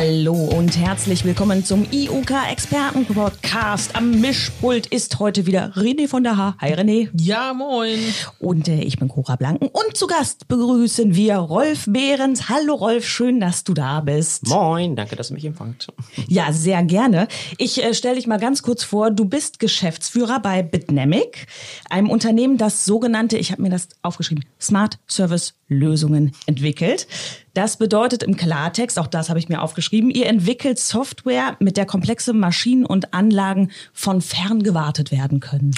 Hallo 0.00 0.32
und 0.32 0.78
herzlich 0.78 1.24
willkommen 1.24 1.64
zum 1.64 1.84
IUK 1.90 2.30
Experten 2.52 3.04
Podcast. 3.04 3.96
Am 3.96 4.20
Mischpult 4.20 4.86
ist 4.86 5.18
heute 5.18 5.44
wieder 5.44 5.72
René 5.72 6.06
von 6.06 6.22
der 6.22 6.36
Haar. 6.36 6.56
Hi 6.60 6.72
René. 6.72 7.08
Ja, 7.14 7.52
moin. 7.52 7.98
Und 8.38 8.68
äh, 8.68 8.80
ich 8.82 8.96
bin 9.00 9.08
Cora 9.08 9.34
Blanken 9.34 9.66
und 9.66 9.96
zu 9.96 10.06
Gast 10.06 10.46
begrüßen 10.46 11.16
wir 11.16 11.38
Rolf 11.38 11.86
Behrens. 11.88 12.48
Hallo 12.48 12.76
Rolf, 12.76 13.08
schön, 13.08 13.40
dass 13.40 13.64
du 13.64 13.74
da 13.74 13.98
bist. 13.98 14.46
Moin, 14.46 14.94
danke, 14.94 15.16
dass 15.16 15.32
ihr 15.32 15.34
mich 15.34 15.44
empfangt. 15.44 15.88
Ja, 16.28 16.52
sehr 16.52 16.80
gerne. 16.84 17.26
Ich 17.56 17.82
äh, 17.82 17.92
stelle 17.92 18.14
dich 18.14 18.28
mal 18.28 18.38
ganz 18.38 18.62
kurz 18.62 18.84
vor, 18.84 19.10
du 19.10 19.24
bist 19.24 19.58
Geschäftsführer 19.58 20.38
bei 20.38 20.62
Bitnamic, 20.62 21.48
einem 21.90 22.08
Unternehmen, 22.08 22.56
das 22.56 22.84
sogenannte, 22.84 23.36
ich 23.36 23.50
habe 23.50 23.62
mir 23.62 23.70
das 23.70 23.88
aufgeschrieben, 24.02 24.44
Smart 24.60 25.00
Service 25.08 25.54
Lösungen 25.68 26.32
entwickelt. 26.46 27.06
Das 27.54 27.76
bedeutet 27.76 28.22
im 28.22 28.36
Klartext, 28.36 28.98
auch 28.98 29.06
das 29.06 29.28
habe 29.28 29.38
ich 29.38 29.48
mir 29.48 29.62
aufgeschrieben, 29.62 30.10
ihr 30.10 30.26
entwickelt 30.26 30.78
Software, 30.78 31.56
mit 31.60 31.76
der 31.76 31.86
komplexe 31.86 32.32
Maschinen 32.32 32.86
und 32.86 33.14
Anlagen 33.14 33.70
von 33.92 34.20
fern 34.20 34.62
gewartet 34.62 35.12
werden 35.12 35.40
können. 35.40 35.74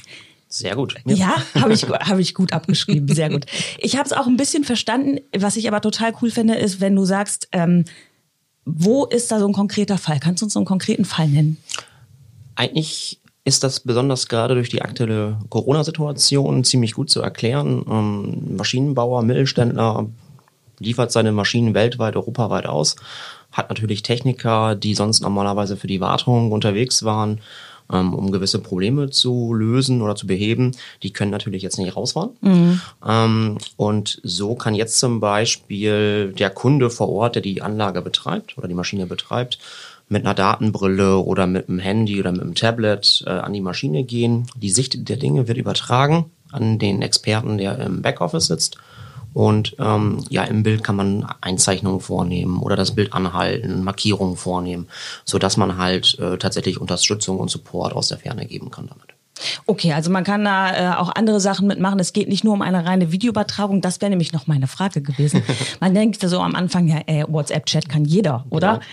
Sehr 0.49 0.75
gut. 0.75 0.97
Ja, 1.07 1.15
ja 1.15 1.63
habe 1.63 1.73
ich, 1.73 1.83
hab 1.89 2.19
ich 2.19 2.35
gut 2.35 2.53
abgeschrieben. 2.53 3.15
Sehr 3.15 3.31
gut. 3.31 3.47
Ich 3.79 3.97
habe 3.97 4.05
es 4.05 4.13
auch 4.13 4.27
ein 4.27 4.37
bisschen 4.37 4.65
verstanden. 4.65 5.21
Was 5.37 5.57
ich 5.57 5.69
aber 5.69 5.81
total 5.81 6.13
cool 6.21 6.31
finde, 6.31 6.57
ist, 6.57 6.81
wenn 6.81 6.97
du 6.97 7.05
sagst, 7.05 7.49
ähm, 7.53 7.85
wo 8.65 9.07
ist 9.07 9.31
da 9.31 9.39
so 9.39 9.47
ein 9.47 9.53
konkreter 9.53 9.97
Fall? 9.97 10.19
Kannst 10.21 10.43
du 10.43 10.47
uns 10.47 10.53
so 10.53 10.59
einen 10.59 10.67
konkreten 10.67 11.05
Fall 11.05 11.29
nennen? 11.29 11.57
Eigentlich 12.57 13.20
ist 13.45 13.65
das 13.65 13.81
besonders 13.81 14.29
gerade 14.29 14.55
durch 14.55 14.69
die 14.69 14.83
aktuelle 14.83 15.39
Corona-Situation 15.49 16.65
ziemlich 16.65 16.95
gut 16.95 17.11
zu 17.11 17.23
erklären. 17.23 17.85
Ähm, 17.89 18.57
Maschinenbauer, 18.57 19.23
Mittelständler 19.23 20.07
liefert 20.79 21.13
seine 21.13 21.33
Maschinen 21.33 21.75
weltweit, 21.75 22.17
europaweit 22.17 22.67
aus, 22.67 22.97
hat 23.53 23.69
natürlich 23.69 24.03
Techniker, 24.03 24.75
die 24.75 24.95
sonst 24.95 25.21
normalerweise 25.21 25.77
für 25.77 25.87
die 25.87 26.01
Wartung 26.01 26.53
unterwegs 26.53 27.03
waren, 27.03 27.41
ähm, 27.93 28.15
um 28.15 28.31
gewisse 28.31 28.61
Probleme 28.61 29.11
zu 29.11 29.53
lösen 29.53 30.03
oder 30.03 30.17
zu 30.17 30.27
beheben. 30.27 30.73
Die 31.03 31.13
können 31.13 31.31
natürlich 31.31 31.63
jetzt 31.63 31.79
nicht 31.79 31.97
rausfahren. 31.97 32.31
Mhm. 32.41 32.81
Ähm, 33.07 33.59
und 33.77 34.21
so 34.23 34.55
kann 34.55 34.75
jetzt 34.75 34.99
zum 34.99 35.21
Beispiel 35.21 36.33
der 36.39 36.51
Kunde 36.51 36.91
vor 36.91 37.09
Ort, 37.09 37.35
der 37.35 37.43
die 37.43 37.63
Anlage 37.63 38.03
betreibt 38.03 38.57
oder 38.57 38.69
die 38.69 38.75
Maschine 38.75 39.07
betreibt, 39.07 39.59
mit 40.11 40.27
einer 40.27 40.35
Datenbrille 40.35 41.17
oder 41.19 41.47
mit 41.47 41.69
einem 41.69 41.79
Handy 41.79 42.21
oder 42.21 42.33
mit 42.33 42.43
einem 42.43 42.55
Tablet 42.55 43.25
äh, 43.27 43.31
an 43.31 43.55
die 43.55 43.63
Maschine 43.63 44.05
gehen. 44.05 44.47
Die 44.57 44.71
Sicht 44.71 45.09
der 45.09 45.17
Dinge 45.17 45.49
wird 45.49 45.57
übertragen 45.57 46.27
an 46.53 46.79
den 46.79 47.01
Experten, 47.01 47.57
der 47.57 47.79
im 47.79 48.03
Backoffice 48.03 48.49
sitzt 48.49 48.77
und 49.33 49.77
ähm, 49.79 50.25
ja, 50.29 50.45
im 50.45 50.63
Bild 50.63 50.83
kann 50.83 50.97
man 50.97 51.25
Einzeichnungen 51.41 52.01
vornehmen 52.01 52.61
oder 52.61 52.77
das 52.77 52.95
Bild 52.95 53.13
anhalten, 53.13 53.85
Markierungen 53.85 54.37
vornehmen, 54.37 54.89
so 55.25 55.39
dass 55.39 55.57
man 55.57 55.79
halt 55.79 56.19
äh, 56.19 56.37
tatsächlich 56.37 56.81
Unterstützung 56.81 57.39
und 57.39 57.51
Support 57.51 57.93
aus 57.93 58.09
der 58.09 58.19
Ferne 58.19 58.47
geben 58.47 58.71
kann 58.71 58.89
damit. 58.89 59.20
Okay, 59.67 59.93
also 59.93 60.11
man 60.11 60.25
kann 60.25 60.45
da 60.45 60.95
äh, 60.95 60.97
auch 60.97 61.11
andere 61.15 61.41
Sachen 61.41 61.67
mitmachen. 61.67 61.99
Es 61.99 62.13
geht 62.13 62.29
nicht 62.29 62.45
nur 62.45 62.55
um 62.55 62.63
eine 62.63 62.85
reine 62.85 63.13
Videoübertragung. 63.13 63.81
Das 63.81 64.01
wäre 64.01 64.11
nämlich 64.11 64.33
noch 64.33 64.47
meine 64.47 64.67
Frage 64.67 65.01
gewesen. 65.01 65.43
Man 65.81 65.95
denkt 65.95 66.21
so 66.21 66.41
am 66.41 66.55
Anfang, 66.55 66.89
ja, 66.89 67.01
äh, 67.07 67.25
WhatsApp-Chat 67.27 67.89
kann 67.89 68.05
jeder, 68.05 68.45
oder? 68.51 68.81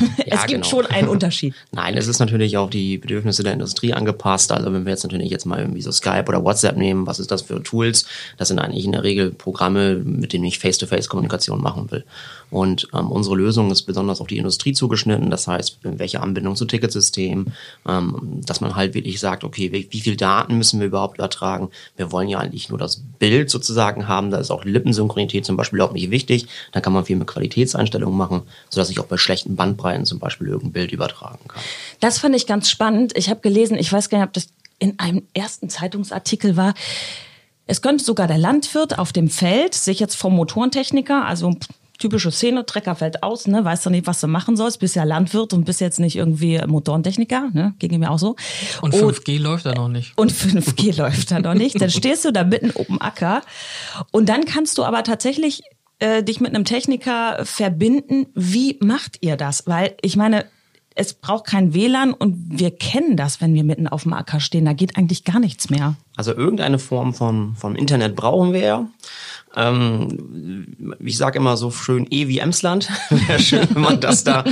Genau. 0.00 0.12
es 0.18 0.26
ja, 0.26 0.46
gibt 0.46 0.48
genau. 0.48 0.64
schon 0.64 0.86
einen 0.86 1.08
Unterschied. 1.08 1.54
Nein, 1.72 1.96
es 1.96 2.06
ist 2.06 2.20
natürlich 2.20 2.56
auch 2.56 2.70
die 2.70 2.96
Bedürfnisse 2.96 3.42
der 3.42 3.52
Industrie 3.52 3.92
angepasst. 3.92 4.50
Also 4.50 4.72
wenn 4.72 4.86
wir 4.86 4.92
jetzt 4.92 5.02
natürlich 5.02 5.30
jetzt 5.30 5.44
mal 5.44 5.58
irgendwie 5.58 5.82
so 5.82 5.92
Skype 5.92 6.24
oder 6.28 6.42
WhatsApp 6.42 6.76
nehmen, 6.76 7.06
was 7.06 7.18
ist 7.18 7.30
das 7.30 7.42
für 7.42 7.62
Tools? 7.62 8.06
Das 8.38 8.48
sind 8.48 8.58
eigentlich 8.58 8.84
in 8.84 8.92
der 8.92 9.02
Regel 9.02 9.30
Programme, 9.30 9.96
mit 9.96 10.32
denen 10.32 10.44
ich 10.44 10.58
Face-to-Face-Kommunikation 10.58 11.60
machen 11.60 11.90
will. 11.90 12.04
Und 12.50 12.88
ähm, 12.94 13.10
unsere 13.10 13.36
Lösung 13.36 13.70
ist 13.70 13.82
besonders 13.82 14.20
auf 14.20 14.26
die 14.26 14.38
Industrie 14.38 14.72
zugeschnitten. 14.72 15.30
Das 15.30 15.46
heißt, 15.46 15.78
welche 15.82 16.20
Anbindung 16.20 16.56
zu 16.56 16.64
Ticketsystemen, 16.64 17.52
ähm, 17.86 18.40
dass 18.44 18.60
man 18.60 18.76
halt 18.76 18.94
wirklich 18.94 19.20
sagt, 19.20 19.44
okay, 19.44 19.69
wie, 19.72 19.88
wie 19.90 20.00
viel 20.00 20.16
Daten 20.16 20.56
müssen 20.58 20.80
wir 20.80 20.86
überhaupt 20.86 21.18
übertragen? 21.18 21.70
Wir 21.96 22.12
wollen 22.12 22.28
ja 22.28 22.38
eigentlich 22.38 22.68
nur 22.68 22.78
das 22.78 23.02
Bild 23.18 23.50
sozusagen 23.50 24.08
haben. 24.08 24.30
Da 24.30 24.38
ist 24.38 24.50
auch 24.50 24.64
Lippensynchronität 24.64 25.44
zum 25.44 25.56
Beispiel 25.56 25.80
auch 25.80 25.92
nicht 25.92 26.10
wichtig. 26.10 26.46
Da 26.72 26.80
kann 26.80 26.92
man 26.92 27.04
viel 27.04 27.16
mit 27.16 27.28
Qualitätseinstellungen 27.28 28.16
machen, 28.16 28.42
sodass 28.68 28.90
ich 28.90 29.00
auch 29.00 29.06
bei 29.06 29.16
schlechten 29.16 29.56
Bandbreiten 29.56 30.06
zum 30.06 30.18
Beispiel 30.18 30.48
irgendein 30.48 30.72
Bild 30.72 30.92
übertragen 30.92 31.46
kann. 31.48 31.62
Das 32.00 32.18
fand 32.18 32.34
ich 32.36 32.46
ganz 32.46 32.68
spannend. 32.70 33.16
Ich 33.16 33.30
habe 33.30 33.40
gelesen, 33.40 33.76
ich 33.78 33.92
weiß 33.92 34.08
gar 34.08 34.18
nicht, 34.18 34.26
ob 34.28 34.32
das 34.32 34.48
in 34.78 34.98
einem 34.98 35.22
ersten 35.34 35.68
Zeitungsartikel 35.68 36.56
war. 36.56 36.74
Es 37.66 37.82
könnte 37.82 38.02
sogar 38.02 38.26
der 38.26 38.38
Landwirt 38.38 38.98
auf 38.98 39.12
dem 39.12 39.30
Feld 39.30 39.74
sich 39.74 40.00
jetzt 40.00 40.16
vom 40.16 40.34
Motorentechniker, 40.34 41.24
also 41.24 41.54
typische 42.00 42.32
Szene, 42.32 42.66
Trecker 42.66 42.96
fällt 42.96 43.22
aus, 43.22 43.46
ne, 43.46 43.64
weißt 43.64 43.86
du 43.86 43.90
nicht, 43.90 44.06
was 44.06 44.20
du 44.20 44.26
machen 44.26 44.56
sollst, 44.56 44.80
bist 44.80 44.96
ja 44.96 45.04
Landwirt 45.04 45.52
und 45.52 45.64
bist 45.64 45.80
jetzt 45.80 46.00
nicht 46.00 46.16
irgendwie 46.16 46.60
Motorentechniker, 46.66 47.50
ne, 47.52 47.74
ging 47.78 47.96
mir 48.00 48.10
auch 48.10 48.18
so. 48.18 48.34
Und 48.80 48.94
5G 48.94 49.36
und, 49.36 49.42
läuft 49.42 49.66
da 49.66 49.74
noch 49.74 49.88
nicht. 49.88 50.16
Und 50.16 50.32
5G 50.32 50.96
läuft 50.98 51.30
da 51.30 51.38
noch 51.38 51.54
nicht. 51.54 51.80
Dann 51.80 51.90
stehst 51.90 52.24
du 52.24 52.32
da 52.32 52.42
mitten 52.42 52.70
oben 52.70 53.00
Acker 53.00 53.42
und 54.10 54.28
dann 54.28 54.44
kannst 54.44 54.78
du 54.78 54.84
aber 54.84 55.04
tatsächlich 55.04 55.62
äh, 56.00 56.24
dich 56.24 56.40
mit 56.40 56.54
einem 56.54 56.64
Techniker 56.64 57.44
verbinden. 57.44 58.26
Wie 58.34 58.78
macht 58.80 59.18
ihr 59.20 59.36
das? 59.36 59.66
Weil 59.66 59.94
ich 60.00 60.16
meine, 60.16 60.46
es 60.94 61.14
braucht 61.14 61.46
kein 61.46 61.72
WLAN 61.72 62.12
und 62.12 62.58
wir 62.58 62.70
kennen 62.72 63.16
das, 63.16 63.40
wenn 63.40 63.54
wir 63.54 63.64
mitten 63.64 63.86
auf 63.86 64.02
dem 64.02 64.12
Acker 64.12 64.40
stehen. 64.40 64.64
Da 64.64 64.72
geht 64.72 64.96
eigentlich 64.96 65.24
gar 65.24 65.38
nichts 65.38 65.70
mehr. 65.70 65.96
Also 66.16 66.34
irgendeine 66.34 66.78
Form 66.78 67.14
von, 67.14 67.54
vom 67.54 67.76
Internet 67.76 68.16
brauchen 68.16 68.52
wir 68.52 68.60
ja. 68.60 68.88
Ähm, 69.56 70.96
ich 71.00 71.16
sage 71.16 71.38
immer 71.38 71.56
so 71.56 71.70
schön 71.70 72.06
E 72.10 72.28
wie 72.28 72.38
Emsland. 72.38 72.88
Wäre 73.10 73.40
schön, 73.40 73.66
wenn 73.74 73.82
man 73.82 74.00
das 74.00 74.22
da, 74.22 74.44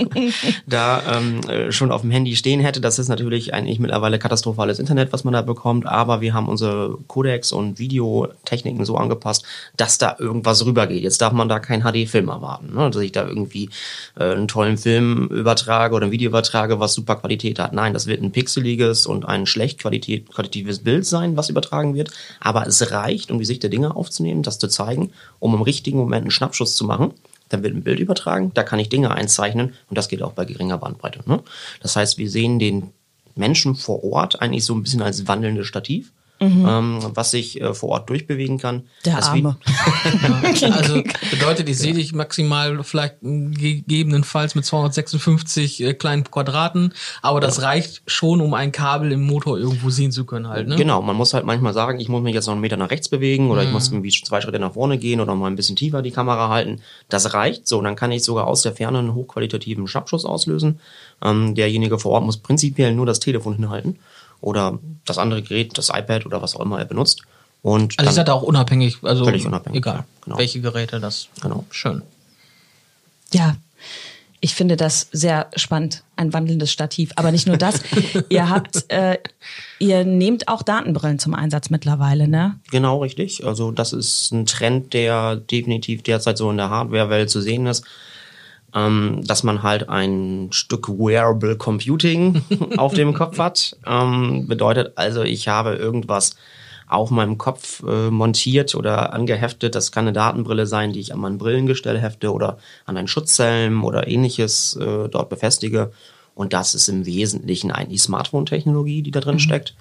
da 0.66 1.02
ähm, 1.16 1.40
äh, 1.48 1.72
schon 1.72 1.92
auf 1.92 2.00
dem 2.00 2.10
Handy 2.10 2.36
stehen 2.36 2.60
hätte. 2.60 2.80
Das 2.80 2.98
ist 2.98 3.08
natürlich 3.08 3.52
eigentlich 3.52 3.78
mittlerweile 3.78 4.18
katastrophales 4.18 4.78
Internet, 4.78 5.12
was 5.12 5.24
man 5.24 5.34
da 5.34 5.42
bekommt. 5.42 5.86
Aber 5.86 6.20
wir 6.20 6.32
haben 6.32 6.48
unsere 6.48 6.96
Codecs 7.06 7.52
und 7.52 7.78
Videotechniken 7.78 8.84
so 8.84 8.96
angepasst, 8.96 9.44
dass 9.76 9.98
da 9.98 10.16
irgendwas 10.18 10.64
rübergeht. 10.64 11.02
Jetzt 11.02 11.20
darf 11.20 11.34
man 11.34 11.48
da 11.48 11.58
keinen 11.58 11.82
HD-Film 11.82 12.28
erwarten. 12.28 12.74
Ne? 12.74 12.90
Dass 12.90 13.02
ich 13.02 13.12
da 13.12 13.26
irgendwie 13.26 13.68
äh, 14.18 14.32
einen 14.32 14.48
tollen 14.48 14.78
Film 14.78 15.28
übertrage 15.28 15.94
oder 15.94 16.06
ein 16.06 16.12
Video 16.12 16.30
übertrage, 16.30 16.80
was 16.80 16.94
super 16.94 17.16
Qualität 17.16 17.58
hat. 17.58 17.74
Nein, 17.74 17.92
das 17.92 18.06
wird 18.06 18.22
ein 18.22 18.32
pixeliges 18.32 19.06
und 19.06 19.26
ein 19.26 19.44
schlecht 19.44 19.80
qualitat 19.80 20.30
qualitatives 20.30 20.80
Bild 20.80 21.06
sein, 21.06 21.36
was 21.36 21.50
übertragen 21.50 21.94
wird. 21.94 22.10
Aber 22.40 22.66
es 22.66 22.90
reicht, 22.90 23.30
um 23.30 23.38
die 23.38 23.44
Sicht 23.44 23.62
der 23.62 23.70
Dinge 23.70 23.94
aufzunehmen 23.94 24.29
aufzunehmen, 24.30 24.42
das 24.42 24.58
zu 24.58 24.68
zeigen, 24.68 25.10
um 25.38 25.54
im 25.54 25.62
richtigen 25.62 25.98
Moment 25.98 26.22
einen 26.22 26.30
Schnappschuss 26.30 26.76
zu 26.76 26.84
machen. 26.84 27.12
Dann 27.48 27.62
wird 27.62 27.74
ein 27.74 27.82
Bild 27.82 27.98
übertragen, 27.98 28.52
da 28.54 28.62
kann 28.62 28.78
ich 28.78 28.88
Dinge 28.88 29.10
einzeichnen 29.10 29.74
und 29.88 29.98
das 29.98 30.08
geht 30.08 30.22
auch 30.22 30.32
bei 30.32 30.44
geringer 30.44 30.78
Bandbreite. 30.78 31.20
Ne? 31.26 31.42
Das 31.82 31.96
heißt, 31.96 32.16
wir 32.16 32.30
sehen 32.30 32.58
den 32.58 32.90
Menschen 33.34 33.74
vor 33.74 34.04
Ort 34.04 34.40
eigentlich 34.40 34.64
so 34.64 34.74
ein 34.74 34.82
bisschen 34.82 35.02
als 35.02 35.26
wandelndes 35.26 35.66
Stativ 35.66 36.12
mhm. 36.40 36.66
ähm, 36.66 36.98
was 37.14 37.30
sich 37.30 37.60
äh, 37.60 37.74
vor 37.74 37.90
Ort 37.90 38.08
durchbewegen 38.08 38.58
kann. 38.58 38.84
Der 39.04 39.16
das 39.16 39.28
Arme. 39.28 39.56
also 40.72 41.02
bedeutet, 41.30 41.68
ich 41.68 41.78
sehe 41.78 41.94
dich 41.94 42.12
maximal 42.12 42.82
vielleicht 42.82 43.16
gegebenenfalls 43.20 44.54
mit 44.54 44.64
256 44.64 45.82
äh, 45.82 45.94
kleinen 45.94 46.24
Quadraten, 46.24 46.94
aber 47.22 47.40
das 47.40 47.58
ja. 47.58 47.64
reicht 47.64 48.02
schon, 48.06 48.40
um 48.40 48.54
ein 48.54 48.72
Kabel 48.72 49.12
im 49.12 49.22
Motor 49.22 49.58
irgendwo 49.58 49.90
sehen 49.90 50.12
zu 50.12 50.24
können 50.24 50.48
halt. 50.48 50.68
Ne? 50.68 50.76
Genau, 50.76 51.02
man 51.02 51.16
muss 51.16 51.34
halt 51.34 51.44
manchmal 51.44 51.74
sagen, 51.74 52.00
ich 52.00 52.08
muss 52.08 52.22
mich 52.22 52.34
jetzt 52.34 52.46
noch 52.46 52.52
einen 52.52 52.62
Meter 52.62 52.76
nach 52.76 52.90
rechts 52.90 53.08
bewegen 53.08 53.50
oder 53.50 53.62
mhm. 53.62 53.68
ich 53.68 53.72
muss 53.72 53.88
irgendwie 53.88 54.10
zwei 54.10 54.40
Schritte 54.40 54.58
nach 54.58 54.72
vorne 54.72 54.98
gehen 54.98 55.20
oder 55.20 55.34
mal 55.34 55.48
ein 55.48 55.56
bisschen 55.56 55.76
tiefer 55.76 56.02
die 56.02 56.10
Kamera 56.10 56.48
halten. 56.48 56.80
Das 57.08 57.34
reicht 57.34 57.68
so, 57.68 57.80
dann 57.82 57.96
kann 57.96 58.12
ich 58.12 58.24
sogar 58.24 58.46
aus 58.46 58.62
der 58.62 58.72
Ferne 58.72 58.98
einen 58.98 59.14
hochqualitativen 59.14 59.86
Schnappschuss 59.86 60.24
auslösen. 60.24 60.80
Ähm, 61.22 61.54
derjenige 61.54 61.98
vor 61.98 62.12
Ort 62.12 62.24
muss 62.24 62.38
prinzipiell 62.38 62.94
nur 62.94 63.06
das 63.06 63.20
Telefon 63.20 63.56
hinhalten 63.56 63.98
oder 64.40 64.78
das 65.04 65.18
andere 65.18 65.42
Gerät, 65.42 65.76
das 65.76 65.88
iPad 65.88 66.26
oder 66.26 66.42
was 66.42 66.56
auch 66.56 66.60
immer 66.60 66.78
er 66.78 66.84
benutzt. 66.84 67.22
Und 67.62 67.98
also 67.98 68.10
ihr 68.10 68.14
seid 68.14 68.30
auch 68.30 68.42
unabhängig, 68.42 68.98
also 69.02 69.24
völlig 69.24 69.46
unabhängig. 69.46 69.78
Egal, 69.78 70.04
genau. 70.22 70.38
welche 70.38 70.60
Geräte 70.60 71.00
das. 71.00 71.28
Genau. 71.42 71.64
Schön. 71.70 72.02
Ja, 73.32 73.56
ich 74.40 74.54
finde 74.54 74.76
das 74.76 75.08
sehr 75.12 75.48
spannend, 75.54 76.02
ein 76.16 76.32
wandelndes 76.32 76.72
Stativ. 76.72 77.12
Aber 77.16 77.30
nicht 77.30 77.46
nur 77.46 77.58
das. 77.58 77.82
ihr 78.30 78.48
habt, 78.48 78.90
äh, 78.90 79.18
ihr 79.78 80.04
nehmt 80.04 80.48
auch 80.48 80.62
Datenbrillen 80.62 81.18
zum 81.18 81.34
Einsatz 81.34 81.68
mittlerweile, 81.68 82.26
ne? 82.26 82.58
Genau, 82.70 83.02
richtig. 83.02 83.44
Also 83.44 83.70
das 83.70 83.92
ist 83.92 84.32
ein 84.32 84.46
Trend, 84.46 84.94
der 84.94 85.36
definitiv 85.36 86.02
derzeit 86.02 86.38
so 86.38 86.50
in 86.50 86.56
der 86.56 86.70
Hardware-Welt 86.70 87.28
zu 87.28 87.42
sehen 87.42 87.66
ist 87.66 87.84
ähm, 88.74 89.22
dass 89.26 89.42
man 89.42 89.62
halt 89.62 89.88
ein 89.88 90.48
Stück 90.52 90.88
Wearable 90.88 91.56
Computing 91.56 92.42
auf 92.76 92.94
dem 92.94 93.14
Kopf 93.14 93.38
hat. 93.38 93.76
Ähm, 93.86 94.46
bedeutet 94.46 94.92
also, 94.96 95.22
ich 95.22 95.48
habe 95.48 95.74
irgendwas 95.74 96.36
auf 96.86 97.10
meinem 97.10 97.38
Kopf 97.38 97.82
äh, 97.86 98.10
montiert 98.10 98.74
oder 98.74 99.12
angeheftet. 99.12 99.74
Das 99.74 99.92
kann 99.92 100.04
eine 100.04 100.12
Datenbrille 100.12 100.66
sein, 100.66 100.92
die 100.92 101.00
ich 101.00 101.12
an 101.12 101.20
mein 101.20 101.38
Brillengestell 101.38 101.98
hefte 101.98 102.32
oder 102.32 102.58
an 102.84 102.96
einen 102.96 103.08
Schutzhelm 103.08 103.84
oder 103.84 104.08
ähnliches 104.08 104.76
äh, 104.76 105.08
dort 105.08 105.28
befestige. 105.28 105.92
Und 106.34 106.52
das 106.52 106.74
ist 106.74 106.88
im 106.88 107.06
Wesentlichen 107.06 107.70
eigentlich 107.70 108.02
Smartphone-Technologie, 108.02 109.02
die 109.02 109.12
da 109.12 109.20
drin 109.20 109.34
mhm. 109.34 109.40
steckt. 109.40 109.74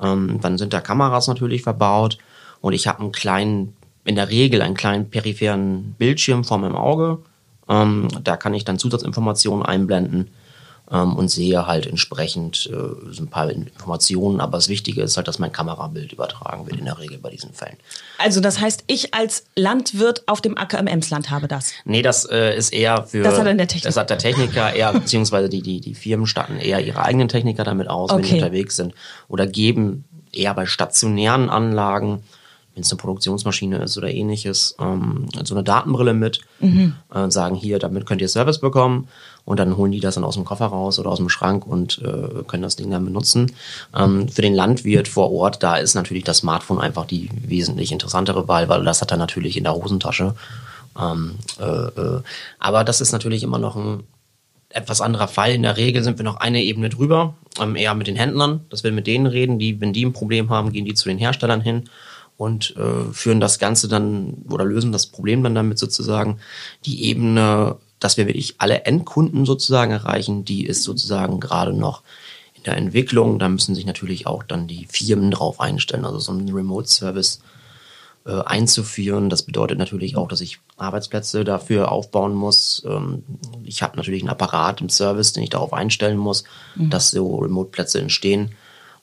Ähm, 0.00 0.38
dann 0.40 0.56
sind 0.56 0.72
da 0.72 0.80
Kameras 0.80 1.28
natürlich 1.28 1.62
verbaut 1.62 2.18
und 2.60 2.72
ich 2.72 2.86
habe 2.86 3.00
einen 3.00 3.12
kleinen, 3.12 3.76
in 4.04 4.14
der 4.14 4.30
Regel 4.30 4.62
einen 4.62 4.74
kleinen 4.76 5.10
peripheren 5.10 5.94
Bildschirm 5.98 6.44
vor 6.44 6.58
meinem 6.58 6.76
Auge 6.76 7.18
Ähm, 7.68 8.08
da 8.24 8.36
kann 8.36 8.54
ich 8.54 8.64
dann 8.64 8.78
Zusatzinformationen 8.78 9.64
einblenden 9.64 10.30
ähm, 10.90 11.16
und 11.16 11.28
sehe 11.28 11.66
halt 11.66 11.86
entsprechend 11.86 12.66
äh, 12.72 13.12
so 13.12 13.22
ein 13.22 13.28
paar 13.28 13.50
Informationen. 13.50 14.40
Aber 14.40 14.56
das 14.56 14.68
Wichtige 14.68 15.02
ist 15.02 15.16
halt, 15.16 15.28
dass 15.28 15.38
mein 15.38 15.52
Kamerabild 15.52 16.12
übertragen 16.12 16.66
wird 16.66 16.78
in 16.78 16.86
der 16.86 16.98
Regel 16.98 17.18
bei 17.18 17.30
diesen 17.30 17.52
Fällen. 17.52 17.76
Also 18.16 18.40
das 18.40 18.60
heißt, 18.60 18.84
ich 18.86 19.12
als 19.14 19.44
Landwirt 19.54 20.22
auf 20.26 20.40
dem 20.40 20.56
Acker 20.56 20.78
im 20.78 20.86
Emsland 20.86 21.30
habe 21.30 21.46
das. 21.46 21.72
Nee, 21.84 22.02
das 22.02 22.24
äh, 22.24 22.56
ist 22.56 22.72
eher 22.72 23.04
für. 23.04 23.22
Das 23.22 23.38
hat 23.38 23.46
dann 23.46 23.58
der 23.58 23.68
Techniker. 23.68 23.88
Das 23.88 23.96
hat 23.96 24.10
der 24.10 24.18
Techniker 24.18 24.72
eher, 24.72 24.92
beziehungsweise 24.94 25.48
die, 25.48 25.60
die, 25.62 25.80
die 25.80 25.94
Firmen 25.94 26.26
statten 26.26 26.58
eher 26.58 26.84
ihre 26.84 27.02
eigenen 27.04 27.28
Techniker 27.28 27.64
damit 27.64 27.88
aus, 27.88 28.10
wenn 28.10 28.18
Okay. 28.20 28.28
die 28.28 28.34
unterwegs 28.36 28.76
sind. 28.76 28.94
Oder 29.28 29.46
geben 29.46 30.04
eher 30.32 30.54
bei 30.54 30.66
stationären 30.66 31.50
Anlagen, 31.50 32.22
wenn 32.78 32.82
es 32.82 32.92
eine 32.92 32.98
Produktionsmaschine 32.98 33.78
ist 33.78 33.98
oder 33.98 34.08
ähnliches, 34.08 34.76
ähm, 34.78 35.26
so 35.42 35.54
eine 35.56 35.64
Datenbrille 35.64 36.14
mit 36.14 36.40
Mhm. 36.60 36.94
äh, 37.12 37.22
und 37.22 37.32
sagen, 37.32 37.56
hier, 37.56 37.80
damit 37.80 38.06
könnt 38.06 38.20
ihr 38.20 38.28
Service 38.28 38.60
bekommen. 38.60 39.08
Und 39.44 39.58
dann 39.58 39.76
holen 39.76 39.90
die 39.90 39.98
das 39.98 40.14
dann 40.14 40.22
aus 40.24 40.34
dem 40.34 40.44
Koffer 40.44 40.66
raus 40.66 40.98
oder 41.00 41.10
aus 41.10 41.18
dem 41.18 41.28
Schrank 41.28 41.66
und 41.66 42.00
äh, 42.04 42.44
können 42.46 42.62
das 42.62 42.76
Ding 42.76 42.90
dann 42.90 43.04
benutzen. 43.04 43.50
Ähm, 43.96 44.28
für 44.28 44.42
den 44.42 44.54
Landwirt 44.54 45.08
vor 45.08 45.32
Ort, 45.32 45.62
da 45.62 45.76
ist 45.76 45.94
natürlich 45.94 46.22
das 46.22 46.38
Smartphone 46.38 46.78
einfach 46.78 47.04
die 47.04 47.30
wesentlich 47.32 47.90
interessantere 47.90 48.46
Wahl, 48.46 48.68
weil 48.68 48.84
das 48.84 49.00
hat 49.00 49.10
er 49.10 49.16
natürlich 49.16 49.56
in 49.56 49.64
der 49.64 49.74
Hosentasche. 49.74 50.36
Ähm, 51.00 51.34
äh, 51.58 51.64
äh, 51.64 52.20
aber 52.60 52.84
das 52.84 53.00
ist 53.00 53.10
natürlich 53.10 53.42
immer 53.42 53.58
noch 53.58 53.74
ein 53.74 54.04
etwas 54.68 55.00
anderer 55.00 55.26
Fall. 55.28 55.52
In 55.52 55.62
der 55.62 55.78
Regel 55.78 56.04
sind 56.04 56.18
wir 56.18 56.24
noch 56.24 56.36
eine 56.36 56.62
Ebene 56.62 56.90
drüber, 56.90 57.34
ähm, 57.60 57.74
eher 57.74 57.94
mit 57.94 58.06
den 58.06 58.16
Händlern, 58.16 58.60
dass 58.70 58.84
wir 58.84 58.92
mit 58.92 59.08
denen 59.08 59.26
reden, 59.26 59.58
die, 59.58 59.80
wenn 59.80 59.92
die 59.92 60.04
ein 60.04 60.12
Problem 60.12 60.50
haben, 60.50 60.72
gehen 60.72 60.84
die 60.84 60.94
zu 60.94 61.08
den 61.08 61.18
Herstellern 61.18 61.60
hin 61.60 61.88
und 62.38 62.76
äh, 62.76 63.12
führen 63.12 63.40
das 63.40 63.58
Ganze 63.58 63.88
dann 63.88 64.44
oder 64.48 64.64
lösen 64.64 64.92
das 64.92 65.06
Problem 65.06 65.42
dann 65.42 65.56
damit 65.56 65.78
sozusagen. 65.78 66.38
Die 66.86 67.04
Ebene, 67.04 67.76
dass 67.98 68.16
wir 68.16 68.28
wirklich 68.28 68.54
alle 68.58 68.84
Endkunden 68.84 69.44
sozusagen 69.44 69.90
erreichen, 69.90 70.44
die 70.44 70.64
ist 70.64 70.84
sozusagen 70.84 71.40
gerade 71.40 71.74
noch 71.74 72.02
in 72.54 72.62
der 72.62 72.76
Entwicklung. 72.76 73.40
Da 73.40 73.48
müssen 73.48 73.74
sich 73.74 73.86
natürlich 73.86 74.28
auch 74.28 74.44
dann 74.44 74.68
die 74.68 74.86
Firmen 74.88 75.32
drauf 75.32 75.60
einstellen. 75.60 76.04
Also 76.04 76.20
so 76.20 76.32
ein 76.32 76.48
Remote-Service 76.48 77.40
äh, 78.24 78.40
einzuführen. 78.42 79.30
Das 79.30 79.42
bedeutet 79.42 79.78
natürlich 79.78 80.16
auch, 80.16 80.28
dass 80.28 80.40
ich 80.40 80.60
Arbeitsplätze 80.76 81.42
dafür 81.42 81.90
aufbauen 81.90 82.34
muss. 82.34 82.84
Ähm, 82.86 83.24
ich 83.64 83.82
habe 83.82 83.96
natürlich 83.96 84.22
einen 84.22 84.30
Apparat 84.30 84.80
im 84.80 84.90
Service, 84.90 85.32
den 85.32 85.42
ich 85.42 85.50
darauf 85.50 85.72
einstellen 85.72 86.18
muss, 86.18 86.44
dass 86.76 87.10
so 87.10 87.38
Remote-Plätze 87.38 88.00
entstehen. 88.00 88.52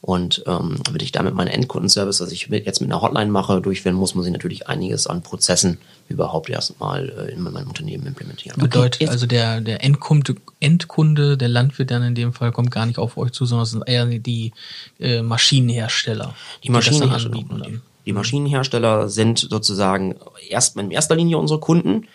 Und 0.05 0.43
ähm, 0.45 0.75
wenn 0.91 1.01
ich 1.01 1.11
damit 1.11 1.33
meinen 1.33 1.47
Endkundenservice, 1.47 2.21
was 2.21 2.31
ich 2.31 2.47
mit, 2.47 2.63
jetzt 2.67 2.79
mit 2.79 2.91
einer 2.91 3.01
Hotline 3.01 3.31
mache, 3.31 3.59
durchführen 3.59 3.95
muss, 3.95 4.13
muss 4.13 4.27
ich 4.27 4.31
natürlich 4.31 4.67
einiges 4.67 5.07
an 5.07 5.23
Prozessen 5.23 5.79
überhaupt 6.09 6.47
erstmal 6.47 7.09
äh, 7.09 7.31
in 7.33 7.41
meinem 7.41 7.67
Unternehmen 7.67 8.05
implementieren. 8.05 8.61
Bedeutet 8.61 9.01
jetzt- 9.01 9.09
also 9.09 9.25
der, 9.25 9.61
der 9.61 9.83
Endkunde, 9.83 10.35
Endkunde, 10.59 11.37
der 11.37 11.47
Landwirt 11.47 11.89
dann 11.89 12.03
in 12.03 12.13
dem 12.13 12.33
Fall, 12.33 12.51
kommt 12.51 12.69
gar 12.69 12.85
nicht 12.85 12.99
auf 12.99 13.17
euch 13.17 13.31
zu, 13.31 13.47
sondern 13.47 13.63
es 13.63 13.71
sind 13.71 13.81
eher 13.87 14.05
die 14.05 14.51
äh, 14.99 15.23
Maschinenhersteller. 15.23 16.35
Die 16.63 16.67
dann 16.67 16.73
Maschinenhersteller, 16.73 17.35
anbieten 17.37 17.59
dann. 17.63 17.81
die 18.05 18.13
Maschinenhersteller 18.13 19.09
sind 19.09 19.39
sozusagen 19.39 20.13
erst 20.49 20.77
in 20.77 20.91
erster 20.91 21.15
Linie 21.15 21.39
unsere 21.39 21.59
Kunden. 21.59 22.05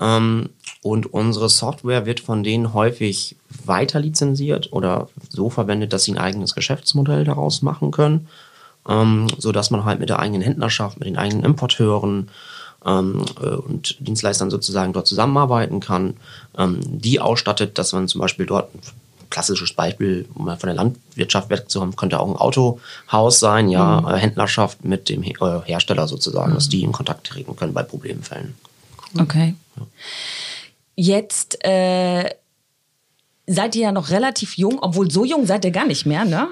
Ähm, 0.00 0.50
und 0.82 1.12
unsere 1.12 1.48
Software 1.48 2.06
wird 2.06 2.20
von 2.20 2.44
denen 2.44 2.74
häufig 2.74 3.36
weiter 3.64 4.00
lizenziert 4.00 4.72
oder 4.72 5.08
so 5.28 5.50
verwendet, 5.50 5.92
dass 5.92 6.04
sie 6.04 6.12
ein 6.12 6.18
eigenes 6.18 6.54
Geschäftsmodell 6.54 7.24
daraus 7.24 7.62
machen 7.62 7.90
können, 7.90 8.28
ähm, 8.88 9.26
so 9.38 9.52
dass 9.52 9.70
man 9.70 9.84
halt 9.84 10.00
mit 10.00 10.10
der 10.10 10.18
eigenen 10.18 10.42
Händlerschaft, 10.42 10.98
mit 10.98 11.08
den 11.08 11.16
eigenen 11.16 11.44
Importeuren 11.44 12.28
ähm, 12.84 13.24
äh, 13.42 13.48
und 13.48 13.96
Dienstleistern 14.00 14.50
sozusagen 14.50 14.92
dort 14.92 15.06
zusammenarbeiten 15.06 15.80
kann, 15.80 16.14
ähm, 16.56 16.78
die 16.84 17.20
ausstattet, 17.20 17.78
dass 17.78 17.92
man 17.92 18.06
zum 18.06 18.20
Beispiel 18.20 18.46
dort 18.46 18.74
ein 18.74 18.80
klassisches 19.30 19.72
Beispiel, 19.72 20.28
um 20.34 20.44
mal 20.44 20.56
von 20.56 20.68
der 20.68 20.76
Landwirtschaft 20.76 21.50
wegzukommen, 21.50 21.96
könnte 21.96 22.20
auch 22.20 22.28
ein 22.28 22.36
Autohaus 22.36 23.40
sein, 23.40 23.70
ja, 23.70 24.14
äh, 24.14 24.18
Händlerschaft 24.18 24.84
mit 24.84 25.08
dem 25.08 25.22
äh, 25.22 25.34
Hersteller 25.64 26.06
sozusagen, 26.06 26.54
dass 26.54 26.68
die 26.68 26.82
in 26.82 26.92
Kontakt 26.92 27.26
treten 27.26 27.56
können 27.56 27.74
bei 27.74 27.82
Problemfällen. 27.82 28.54
Okay. 29.20 29.54
Jetzt 30.94 31.62
äh, 31.64 32.30
seid 33.46 33.76
ihr 33.76 33.82
ja 33.82 33.92
noch 33.92 34.10
relativ 34.10 34.56
jung, 34.56 34.78
obwohl 34.80 35.10
so 35.10 35.24
jung 35.24 35.46
seid 35.46 35.64
ihr 35.64 35.70
gar 35.70 35.86
nicht 35.86 36.06
mehr, 36.06 36.24
ne? 36.24 36.48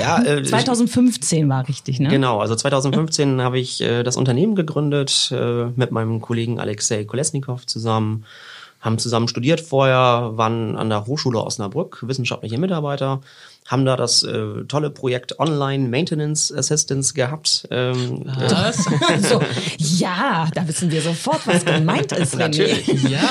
Ja, 0.00 0.22
äh, 0.22 0.42
2015 0.42 1.48
war 1.48 1.66
richtig, 1.66 1.98
ne? 1.98 2.08
Genau, 2.08 2.40
also 2.40 2.54
2015 2.54 3.40
habe 3.40 3.58
ich 3.58 3.80
äh, 3.80 4.02
das 4.02 4.16
Unternehmen 4.16 4.54
gegründet 4.54 5.32
äh, 5.32 5.66
mit 5.76 5.92
meinem 5.92 6.20
Kollegen 6.20 6.60
Alexei 6.60 7.04
Kolesnikov 7.04 7.66
zusammen. 7.66 8.24
Haben 8.80 8.98
zusammen 8.98 9.26
studiert 9.26 9.60
vorher, 9.60 10.32
waren 10.34 10.76
an 10.76 10.90
der 10.90 11.06
Hochschule 11.06 11.42
Osnabrück 11.42 12.04
wissenschaftliche 12.06 12.58
Mitarbeiter, 12.58 13.20
haben 13.66 13.84
da 13.84 13.96
das 13.96 14.22
äh, 14.22 14.64
tolle 14.68 14.90
Projekt 14.90 15.38
Online 15.38 15.88
Maintenance 15.88 16.52
Assistance 16.52 17.14
gehabt. 17.14 17.66
Ähm, 17.70 18.24
Was? 18.24 18.86
So, 19.26 19.40
ja, 19.78 20.48
da 20.54 20.68
wissen 20.68 20.90
wir 20.90 21.00
sofort, 21.00 21.46
was 21.46 21.64
gemeint 21.64 22.12
ist. 22.12 22.34
René. 22.34 22.38
Natürlich. 22.38 22.86
ja. 23.04 23.28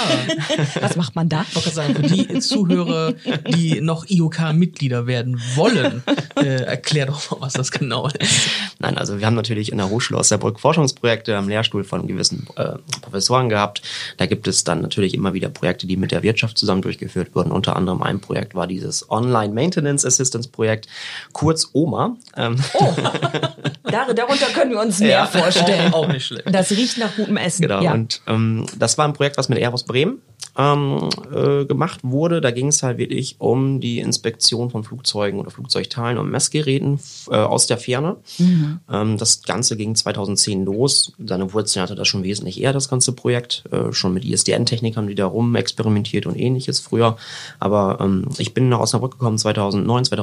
Was 0.82 0.96
macht 0.96 1.16
man 1.16 1.30
da? 1.30 1.46
Ich 1.48 1.56
wollte 1.56 1.70
sagen, 1.70 1.96
für 1.96 2.02
die 2.02 2.40
Zuhörer, 2.40 3.14
die 3.56 3.82
noch 3.82 4.06
IOK-Mitglieder 4.10 5.08
werden 5.08 5.42
wollen, 5.56 6.04
äh, 6.38 6.64
erklär 6.64 7.06
doch 7.06 7.32
mal, 7.32 7.42
was 7.42 7.54
das 7.54 7.72
genau 7.72 8.08
ist. 8.08 8.50
Nein, 8.80 8.98
also 8.98 9.20
wir 9.20 9.26
haben 9.26 9.36
natürlich 9.36 9.72
in 9.72 9.78
der 9.78 9.90
Hochschule 9.90 10.20
Osnabrück 10.20 10.60
Forschungsprojekte 10.60 11.38
am 11.38 11.48
Lehrstuhl 11.48 11.84
von 11.84 12.08
gewissen 12.08 12.48
äh, 12.56 12.74
Professoren 13.02 13.50
gehabt. 13.50 13.82
Da 14.18 14.26
gibt 14.26 14.48
es 14.48 14.64
dann 14.64 14.82
natürlich 14.82 15.14
immer 15.14 15.34
wieder 15.34 15.50
Projekte, 15.50 15.88
die 15.88 15.98
mit 15.98 16.12
der 16.12 16.24
Wirtschaft 16.24 16.58
zusammen 16.58 16.82
durchgeführt 16.82 17.36
wurden. 17.36 17.52
Unter 17.52 17.76
anderem 17.76 18.02
ein 18.02 18.20
Projekt 18.20 18.56
war 18.56 18.68
dieses 18.68 19.10
Online 19.10 19.54
Maintenance 19.54 20.06
Assistance 20.06 20.25
Projekt, 20.32 20.88
kurz 21.34 21.70
OMA. 21.74 22.16
Ähm, 22.38 22.56
Dar 23.84 24.14
darunter 24.14 24.48
können 24.48 24.72
wir 24.72 24.80
uns 24.82 25.00
mehr 25.00 25.10
Ja. 25.10 25.26
vorstellen. 25.28 25.94
Auch 25.94 26.08
nicht 26.08 26.26
schlecht. 26.26 26.44
Das 26.52 26.72
riecht 26.72 26.98
nach 26.98 27.16
gutem 27.16 27.38
Essen. 27.38 27.62
Genau, 27.64 27.82
Ja. 27.82 27.94
und 27.94 28.22
ähm, 28.28 28.66
das 28.78 28.98
war 28.98 29.06
ein 29.08 29.14
Projekt, 29.14 29.38
was 29.38 29.48
mit 29.50 29.60
Airbus 29.60 29.84
Bremen 29.84 30.20
ähm, 30.58 31.10
äh, 31.34 31.66
gemacht 31.66 32.00
wurde. 32.04 32.42
Da 32.42 32.52
ging 32.52 32.68
es 32.68 32.82
halt 32.82 32.98
wirklich 32.98 33.36
um 33.40 33.80
die 33.80 34.00
Inspektion 34.00 34.70
von 34.72 34.84
Flugzeugen 34.84 35.40
oder 35.40 35.52
Flugzeugteilen 35.52 36.18
und 36.18 36.30
Messgeräten 36.32 37.00
äh, 37.30 37.36
aus 37.36 37.68
der 37.68 37.78
Ferne. 37.78 38.18
Ähm, 38.40 39.18
das 39.18 39.44
Ganze 39.44 39.78
ging 39.78 39.96
2010 39.96 40.66
los. 40.66 41.14
Seine 41.24 41.54
Wurzeln 41.54 41.84
hatte 41.84 41.96
das 41.96 42.08
schon 42.08 42.24
wesentlich 42.24 42.62
eher, 42.62 42.74
das 42.74 42.90
ganze 42.90 43.12
Projekt. 43.12 43.64
Äh, 43.72 43.92
schon 43.94 44.14
mit 44.14 44.26
ISDN-Technikern 44.26 45.08
wieder 45.08 45.26
rum 45.26 45.56
experimentiert 45.56 46.26
und 46.26 46.36
ähnliches 46.36 46.80
früher. 46.80 47.18
Aber 47.60 48.00
ähm, 48.02 48.30
ich 48.38 48.54
bin 48.54 48.70
nach 48.70 48.80
Osnabrück 48.80 49.12
gekommen 49.14 49.38
2009, 49.38 50.06
2010 50.06 50.15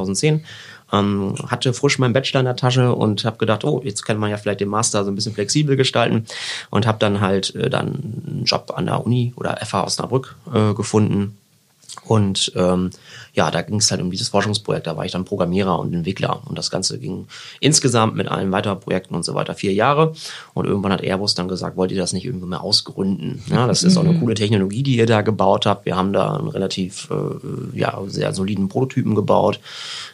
ähm, 0.93 1.35
hatte 1.49 1.73
frisch 1.73 1.99
meinen 1.99 2.13
Bachelor 2.13 2.41
in 2.41 2.47
der 2.47 2.57
Tasche 2.57 2.95
und 2.95 3.25
habe 3.25 3.39
gedacht, 3.39 3.65
oh, 3.65 3.81
jetzt 3.83 4.05
kann 4.05 4.19
man 4.19 4.31
ja 4.31 4.37
vielleicht 4.37 4.61
den 4.61 4.69
Master 4.69 5.05
so 5.05 5.11
ein 5.11 5.15
bisschen 5.15 5.35
flexibel 5.35 5.77
gestalten 5.77 6.27
und 6.71 6.87
habe 6.87 6.99
dann 6.99 7.21
halt 7.21 7.55
äh, 7.55 7.71
dann 7.71 7.89
einen 8.27 8.45
Job 8.45 8.73
an 8.77 8.87
der 8.87 9.05
Uni 9.05 9.33
oder 9.37 9.57
FH 9.57 9.85
Osnabrück 9.85 10.37
äh, 10.53 10.75
gefunden. 10.75 11.39
Und 12.05 12.53
ähm, 12.57 12.91
ja, 13.35 13.51
da 13.51 13.63
ging 13.63 13.77
es 13.77 13.91
halt 13.91 14.03
um 14.03 14.11
dieses 14.11 14.29
Forschungsprojekt. 14.29 14.87
Da 14.87 14.97
war 14.97 15.05
ich 15.05 15.13
dann 15.13 15.25
Programmierer 15.25 15.79
und 15.79 15.95
Entwickler. 15.95 16.43
Und 16.47 16.59
das 16.59 16.71
Ganze 16.71 16.99
ging 16.99 17.27
insgesamt 17.61 18.15
mit 18.15 18.29
allen 18.29 18.53
weiteren 18.53 18.81
Projekten 18.81 19.15
und 19.15 19.25
so 19.25 19.35
weiter 19.35 19.55
vier 19.55 19.73
Jahre. 19.73 20.13
Und 20.53 20.67
irgendwann 20.67 20.93
hat 20.93 21.03
Airbus 21.03 21.35
dann 21.35 21.49
gesagt, 21.49 21.77
wollt 21.77 21.93
ihr 21.93 21.99
das 21.99 22.13
nicht 22.13 22.27
irgendwie 22.27 22.47
mal 22.47 22.59
ausgründen? 22.59 23.43
Ja, 23.47 23.67
das 23.67 23.83
ist 23.83 23.97
auch 23.97 24.05
eine 24.05 24.19
coole 24.19 24.35
Technologie, 24.35 24.83
die 24.83 24.97
ihr 24.97 25.07
da 25.07 25.23
gebaut 25.23 25.65
habt. 25.65 25.87
Wir 25.87 25.97
haben 25.97 26.13
da 26.13 26.35
einen 26.35 26.49
relativ 26.49 27.09
äh, 27.11 27.79
ja, 27.79 27.99
sehr 28.07 28.35
soliden 28.35 28.69
Prototypen 28.69 29.15
gebaut, 29.15 29.61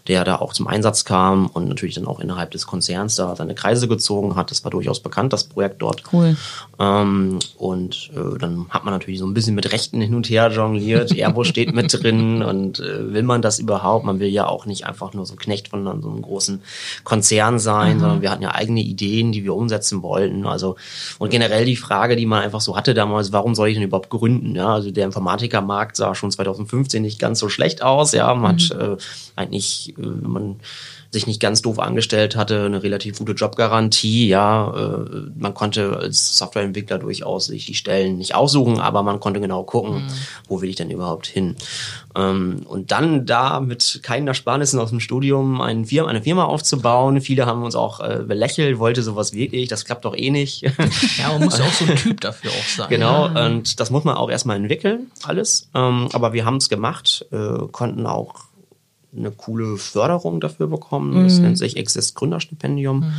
der 0.07 0.25
da 0.25 0.37
auch 0.37 0.53
zum 0.53 0.67
Einsatz 0.69 1.05
kam 1.05 1.47
und 1.47 1.69
natürlich 1.69 1.95
dann 1.97 2.07
auch 2.07 2.21
innerhalb 2.21 2.51
des 2.53 2.67
Konzerns 2.67 3.17
da 3.17 3.35
seine 3.35 3.55
Kreise 3.55 3.89
gezogen 3.89 4.37
hat. 4.37 4.51
Das 4.51 4.63
war 4.65 4.71
durchaus 4.71 5.01
bekannt, 5.01 5.33
das 5.33 5.45
Projekt 5.45 5.83
dort. 5.83 6.03
Cool. 6.13 6.37
Ähm, 6.79 7.39
und 7.57 8.11
äh, 8.15 8.39
dann 8.39 8.67
hat 8.71 8.85
man 8.85 8.95
natürlich 8.95 9.19
so 9.19 9.27
ein 9.27 9.35
bisschen 9.35 9.55
mit 9.55 9.73
Rechten 9.73 10.01
hin 10.01 10.15
und 10.15 10.31
her 10.31 10.51
jongliert. 10.51 11.13
Airbus 11.13 11.49
steht 11.49 11.68
mit 11.73 11.93
drin 11.93 12.43
und 12.43 12.81
äh, 12.81 13.13
will 13.13 13.23
man 13.23 13.43
das 13.43 13.59
überhaupt? 13.59 14.05
Man 14.05 14.21
will 14.21 14.29
ja 14.29 14.47
auch 14.47 14.67
nicht 14.67 14.87
einfach 14.87 15.15
nur 15.15 15.27
so 15.27 15.37
Knecht 15.37 15.69
von 15.69 15.85
so 15.85 16.09
einem 16.09 16.23
großen 16.23 16.61
Konzern 17.05 17.59
sein, 17.59 18.01
sondern 18.01 18.23
wir 18.23 18.31
hatten 18.31 18.43
ja 18.43 18.55
eigene 18.55 18.81
Ideen, 18.81 19.33
die 19.33 19.45
wir 19.45 19.55
umsetzen 19.55 20.03
wollten. 20.03 20.47
Also 20.47 20.77
und 21.19 21.31
generell 21.31 21.65
die 21.65 21.77
Frage, 21.77 22.17
die 22.17 22.27
man 22.27 22.43
einfach 22.43 22.61
so 22.61 22.77
hatte 22.77 22.95
damals, 22.95 23.33
warum 23.33 23.55
soll 23.55 23.69
ich 23.69 23.75
denn 23.75 23.85
überhaupt 23.85 24.11
gründen? 24.11 24.55
Ja, 24.55 24.75
also 24.75 24.91
der 24.91 25.07
Informatikermarkt 25.07 25.97
sah 25.97 26.15
schon 26.15 26.31
2015 26.31 27.03
nicht 27.03 27.19
ganz 27.19 27.39
so 27.39 27.49
schlecht 27.49 27.83
aus. 27.83 28.13
Ja, 28.13 28.35
man 28.35 28.53
hat 28.53 28.71
äh, 28.71 28.97
eigentlich, 29.37 29.95
äh, 29.99 30.03
man 30.03 30.57
sich 31.11 31.27
nicht 31.27 31.41
ganz 31.41 31.63
doof 31.63 31.79
angestellt 31.79 32.37
hatte, 32.37 32.67
eine 32.67 32.83
relativ 32.83 33.19
gute 33.19 33.33
Jobgarantie, 33.33 34.29
ja, 34.29 34.75
äh, 34.77 35.31
man 35.37 35.55
konnte 35.55 35.97
als 35.97 36.37
Softwareentwickler 36.37 36.99
durchaus 36.99 37.47
sich 37.47 37.65
die 37.65 37.75
Stellen 37.75 38.19
nicht 38.19 38.35
aussuchen, 38.35 38.79
aber 38.79 39.03
man 39.03 39.19
konnte 39.19 39.41
genau 39.41 39.63
gucken, 39.63 40.05
mhm. 40.05 40.09
wo 40.49 40.61
will 40.61 40.69
ich 40.69 40.77
denn 40.77 40.91
überhaupt 40.91 41.27
hin. 41.27 41.57
Ähm, 42.15 42.61
und 42.69 42.91
dann 42.91 43.25
da 43.25 43.61
mit 43.61 44.01
keinen 44.03 44.29
Ersparnissen 44.29 44.79
aus 44.79 44.91
dem 44.91 45.01
Studium 45.01 45.63
eine 45.63 45.87
Firma, 45.87 46.11
eine 46.11 46.21
Firma 46.21 46.45
aufzubauen, 46.45 47.23
viele 47.23 47.47
haben 47.47 47.63
uns 47.63 47.75
auch 47.75 48.01
äh, 48.01 48.23
belächelt, 48.27 48.79
wollte 48.79 49.03
sowas 49.03 49.33
wirklich, 49.33 49.69
das 49.69 49.87
klappt 49.87 50.05
doch 50.05 50.17
eh 50.17 50.31
nicht. 50.31 50.63
Ja, 51.19 51.33
man 51.33 51.45
muss 51.45 51.59
ja 51.59 51.65
auch 51.65 51.73
so 51.73 51.87
ein 51.87 51.97
Typ 51.97 52.21
dafür 52.21 52.51
auch 52.51 52.69
sein. 52.77 52.89
Genau, 52.91 53.29
ja. 53.29 53.47
und 53.47 53.81
das 53.81 53.91
muss 53.91 54.05
man 54.05 54.17
auch 54.17 54.31
erstmal 54.31 54.57
entwickeln, 54.57 55.11
alles. 55.23 55.69
Ähm, 55.75 56.09
aber 56.13 56.35
wir 56.35 56.45
haben 56.45 56.57
es 56.57 56.69
gemacht, 56.69 57.25
äh, 57.33 57.67
konnten 57.73 58.07
auch 58.07 58.49
eine 59.17 59.31
coole 59.31 59.77
Förderung 59.77 60.41
dafür 60.41 60.67
bekommen. 60.67 61.25
Das 61.25 61.37
mhm. 61.37 61.45
nennt 61.45 61.59
sich 61.59 61.77
Exist 61.77 62.15
Gründerstipendium. 62.15 63.01
Mhm. 63.01 63.13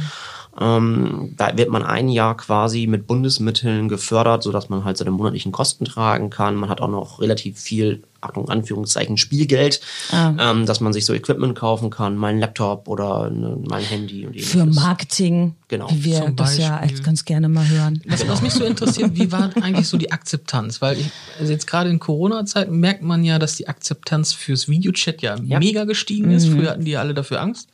Ähm, 0.59 1.33
da 1.37 1.57
wird 1.57 1.69
man 1.69 1.83
ein 1.83 2.09
Jahr 2.09 2.35
quasi 2.35 2.87
mit 2.87 3.07
Bundesmitteln 3.07 3.87
gefördert, 3.87 4.43
sodass 4.43 4.69
man 4.69 4.83
halt 4.83 4.97
seine 4.97 5.11
monatlichen 5.11 5.51
Kosten 5.51 5.85
tragen 5.85 6.29
kann. 6.29 6.55
Man 6.55 6.69
hat 6.69 6.81
auch 6.81 6.89
noch 6.89 7.21
relativ 7.21 7.59
viel, 7.59 8.03
Achtung, 8.21 8.49
Anführungszeichen, 8.49 9.17
Spielgeld, 9.17 9.81
ah. 10.11 10.33
ähm, 10.37 10.65
dass 10.65 10.79
man 10.79 10.93
sich 10.93 11.05
so 11.05 11.13
Equipment 11.13 11.55
kaufen 11.55 11.89
kann, 11.89 12.21
ein 12.23 12.39
Laptop 12.39 12.87
oder 12.87 13.25
eine, 13.25 13.57
mal 13.67 13.77
ein 13.77 13.85
Handy. 13.85 14.25
Und 14.25 14.39
Für 14.41 14.65
Marketing, 14.65 15.55
genau. 15.67 15.89
wie 15.89 16.05
wir 16.05 16.25
Zum 16.25 16.35
das 16.35 16.57
ja 16.57 16.81
ganz 17.03 17.25
gerne 17.25 17.49
mal 17.49 17.67
hören. 17.67 18.01
Was, 18.07 18.27
was 18.27 18.41
mich 18.41 18.53
so 18.53 18.63
interessiert, 18.63 19.11
wie 19.15 19.31
war 19.31 19.51
eigentlich 19.61 19.87
so 19.87 19.97
die 19.97 20.11
Akzeptanz? 20.11 20.81
Weil 20.81 20.99
ich, 20.99 21.09
also 21.39 21.51
jetzt 21.51 21.67
gerade 21.67 21.89
in 21.89 21.99
Corona-Zeiten 21.99 22.77
merkt 22.77 23.03
man 23.03 23.23
ja, 23.23 23.39
dass 23.39 23.55
die 23.55 23.67
Akzeptanz 23.67 24.33
fürs 24.33 24.67
Videochat 24.67 25.21
ja, 25.21 25.37
ja. 25.41 25.59
mega 25.59 25.85
gestiegen 25.85 26.31
ist. 26.31 26.47
Mhm. 26.47 26.57
Früher 26.57 26.71
hatten 26.71 26.85
die 26.85 26.91
ja 26.91 26.99
alle 26.99 27.13
dafür 27.13 27.41
Angst. 27.41 27.69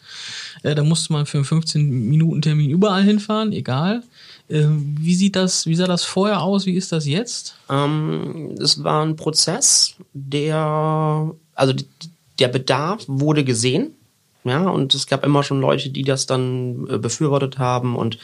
Äh, 0.63 0.75
da 0.75 0.83
musste 0.83 1.13
man 1.13 1.25
für 1.25 1.37
einen 1.37 1.45
15-Minuten-Termin 1.45 2.69
überall 2.69 3.03
hinfahren, 3.03 3.51
egal. 3.51 4.03
Äh, 4.47 4.65
wie 4.67 5.15
sieht 5.15 5.35
das, 5.35 5.65
wie 5.65 5.75
sah 5.75 5.87
das 5.87 6.03
vorher 6.03 6.41
aus? 6.41 6.65
Wie 6.65 6.75
ist 6.75 6.91
das 6.91 7.05
jetzt? 7.05 7.55
Ähm, 7.69 8.55
es 8.61 8.83
war 8.83 9.03
ein 9.03 9.15
Prozess, 9.15 9.95
der, 10.13 11.31
also 11.53 11.73
der 12.39 12.47
Bedarf 12.47 13.03
wurde 13.07 13.43
gesehen. 13.43 13.91
Ja, 14.43 14.69
und 14.69 14.93
es 14.93 15.07
gab 15.07 15.25
immer 15.25 15.41
schon 15.41 15.59
Leute, 15.59 15.89
die 15.89 16.03
das 16.03 16.27
dann 16.27 16.87
äh, 16.87 16.97
befürwortet 16.99 17.57
haben 17.57 17.95
und 17.95 18.19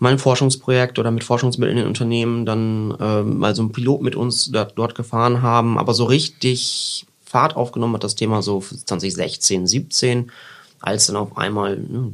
mein 0.00 0.18
Forschungsprojekt 0.18 0.98
oder 0.98 1.12
mit 1.12 1.22
Forschungsmitteln 1.22 1.78
in 1.78 1.86
Unternehmen 1.86 2.44
dann 2.44 2.90
äh, 2.98 3.22
mal 3.22 3.54
so 3.54 3.62
ein 3.62 3.70
Pilot 3.70 4.02
mit 4.02 4.16
uns 4.16 4.50
da, 4.50 4.64
dort 4.64 4.96
gefahren 4.96 5.42
haben, 5.42 5.78
aber 5.78 5.94
so 5.94 6.04
richtig 6.04 7.06
Fahrt 7.24 7.54
aufgenommen 7.54 7.94
hat 7.94 8.02
das 8.02 8.16
Thema 8.16 8.42
so 8.42 8.60
2016, 8.60 9.68
17 9.68 10.32
als 10.80 11.06
dann 11.06 11.16
auf 11.16 11.38
einmal, 11.38 11.78
ne, 11.78 12.12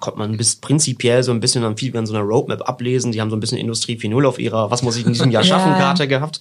kommt 0.00 0.16
man 0.16 0.36
bis 0.36 0.56
prinzipiell 0.56 1.22
so 1.22 1.30
ein 1.30 1.40
bisschen 1.40 1.62
dann 1.62 1.76
viel 1.76 1.96
an 1.96 2.06
so 2.06 2.14
einer 2.14 2.24
Roadmap 2.24 2.68
ablesen. 2.68 3.12
Die 3.12 3.20
haben 3.20 3.30
so 3.30 3.36
ein 3.36 3.40
bisschen 3.40 3.58
Industrie 3.58 3.96
4.0 3.96 4.26
auf 4.26 4.38
ihrer 4.38 4.70
Was 4.70 4.82
muss 4.82 4.96
ich 4.96 5.06
in 5.06 5.12
diesem 5.12 5.30
Jahr 5.30 5.44
schaffen 5.44 5.72
Karte 5.74 6.08
gehabt. 6.08 6.40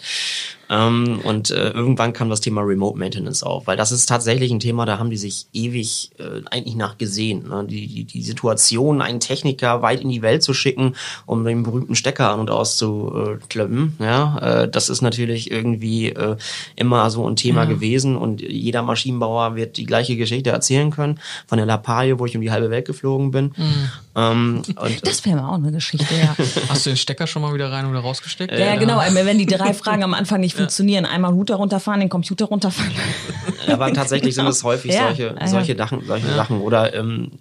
Ähm, 0.70 1.20
und 1.24 1.50
äh, 1.50 1.72
irgendwann 1.72 2.14
kam 2.14 2.30
das 2.30 2.42
Thema 2.42 2.62
Remote 2.62 2.98
Maintenance 2.98 3.44
auf, 3.44 3.66
weil 3.66 3.76
das 3.76 3.92
ist 3.92 4.06
tatsächlich 4.06 4.52
ein 4.52 4.60
Thema, 4.60 4.86
da 4.86 5.00
haben 5.00 5.10
die 5.10 5.18
sich 5.18 5.48
ewig 5.52 6.12
äh, 6.20 6.42
eigentlich 6.52 6.76
nachgesehen. 6.76 7.48
Ne? 7.48 7.66
Die, 7.68 7.88
die, 7.88 8.04
die 8.04 8.22
Situation, 8.22 9.02
einen 9.02 9.20
Techniker 9.20 9.82
weit 9.82 10.02
in 10.02 10.10
die 10.10 10.22
Welt 10.22 10.44
zu 10.44 10.54
schicken, 10.54 10.96
um 11.26 11.44
den 11.44 11.64
berühmten 11.64 11.96
Stecker 11.96 12.30
an 12.32 12.40
und 12.40 12.52
auszuklöppen, 12.52 13.96
ja, 14.00 14.38
äh, 14.38 14.70
das 14.70 14.90
ist 14.90 15.02
natürlich 15.02 15.50
irgendwie 15.50 16.10
äh, 16.10 16.38
immer 16.76 17.10
so 17.10 17.28
ein 17.28 17.36
Thema 17.36 17.64
ja. 17.64 17.70
gewesen 17.70 18.16
und 18.16 18.42
jeder 18.42 18.84
Maschinenbauer 18.84 19.56
wird 19.56 19.78
die 19.78 19.86
gleiche 19.86 20.18
Geschichte 20.18 20.52
erzählen 20.52 20.92
können 20.92 21.20
von 21.48 21.58
der 21.58 21.66
Lappalie, 21.66 22.20
wo 22.20 22.26
ich 22.28 22.36
um 22.36 22.42
die 22.42 22.52
halbe 22.52 22.70
Welt 22.70 22.86
geflogen 22.86 23.32
bin. 23.32 23.54
Mhm. 23.58 23.90
Ähm, 24.16 24.62
und, 24.76 25.08
das 25.08 25.26
wäre 25.26 25.48
auch 25.48 25.54
eine 25.54 25.72
Geschichte, 25.72 26.14
ja. 26.16 26.36
Hast 26.70 26.86
du 26.86 26.92
den 26.92 26.98
Stecker 26.98 27.26
schon 27.26 27.42
mal 27.42 27.54
wieder 27.54 27.72
rein 27.72 27.86
oder 27.86 28.00
rausgesteckt? 28.00 28.52
Ja, 28.52 28.60
ja, 28.60 28.76
genau. 28.76 29.00
Wenn 29.00 29.38
die 29.38 29.46
drei 29.46 29.74
Fragen 29.74 30.04
am 30.04 30.14
Anfang 30.14 30.42
nicht 30.42 30.59
funktionieren, 30.60 31.06
einmal 31.06 31.32
Router 31.32 31.56
runterfahren, 31.56 32.00
den 32.00 32.10
Computer 32.10 32.46
runterfahren. 32.46 32.92
Aber 33.68 33.92
tatsächlich 33.94 34.36
sind 34.36 34.48
es 34.48 34.64
häufig 34.64 34.94
ja. 34.94 35.08
solche, 35.08 35.36
solche, 35.46 35.76
Sachen, 35.76 36.06
solche 36.06 36.28
Sachen. 36.34 36.62
Oder 36.62 36.94
ähm, 36.94 37.32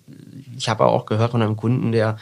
ich 0.57 0.69
habe 0.69 0.87
auch 0.87 1.07
gehört 1.07 1.31
von 1.31 1.43
einem 1.43 1.57
Kunden, 1.57 1.93
der 1.93 2.17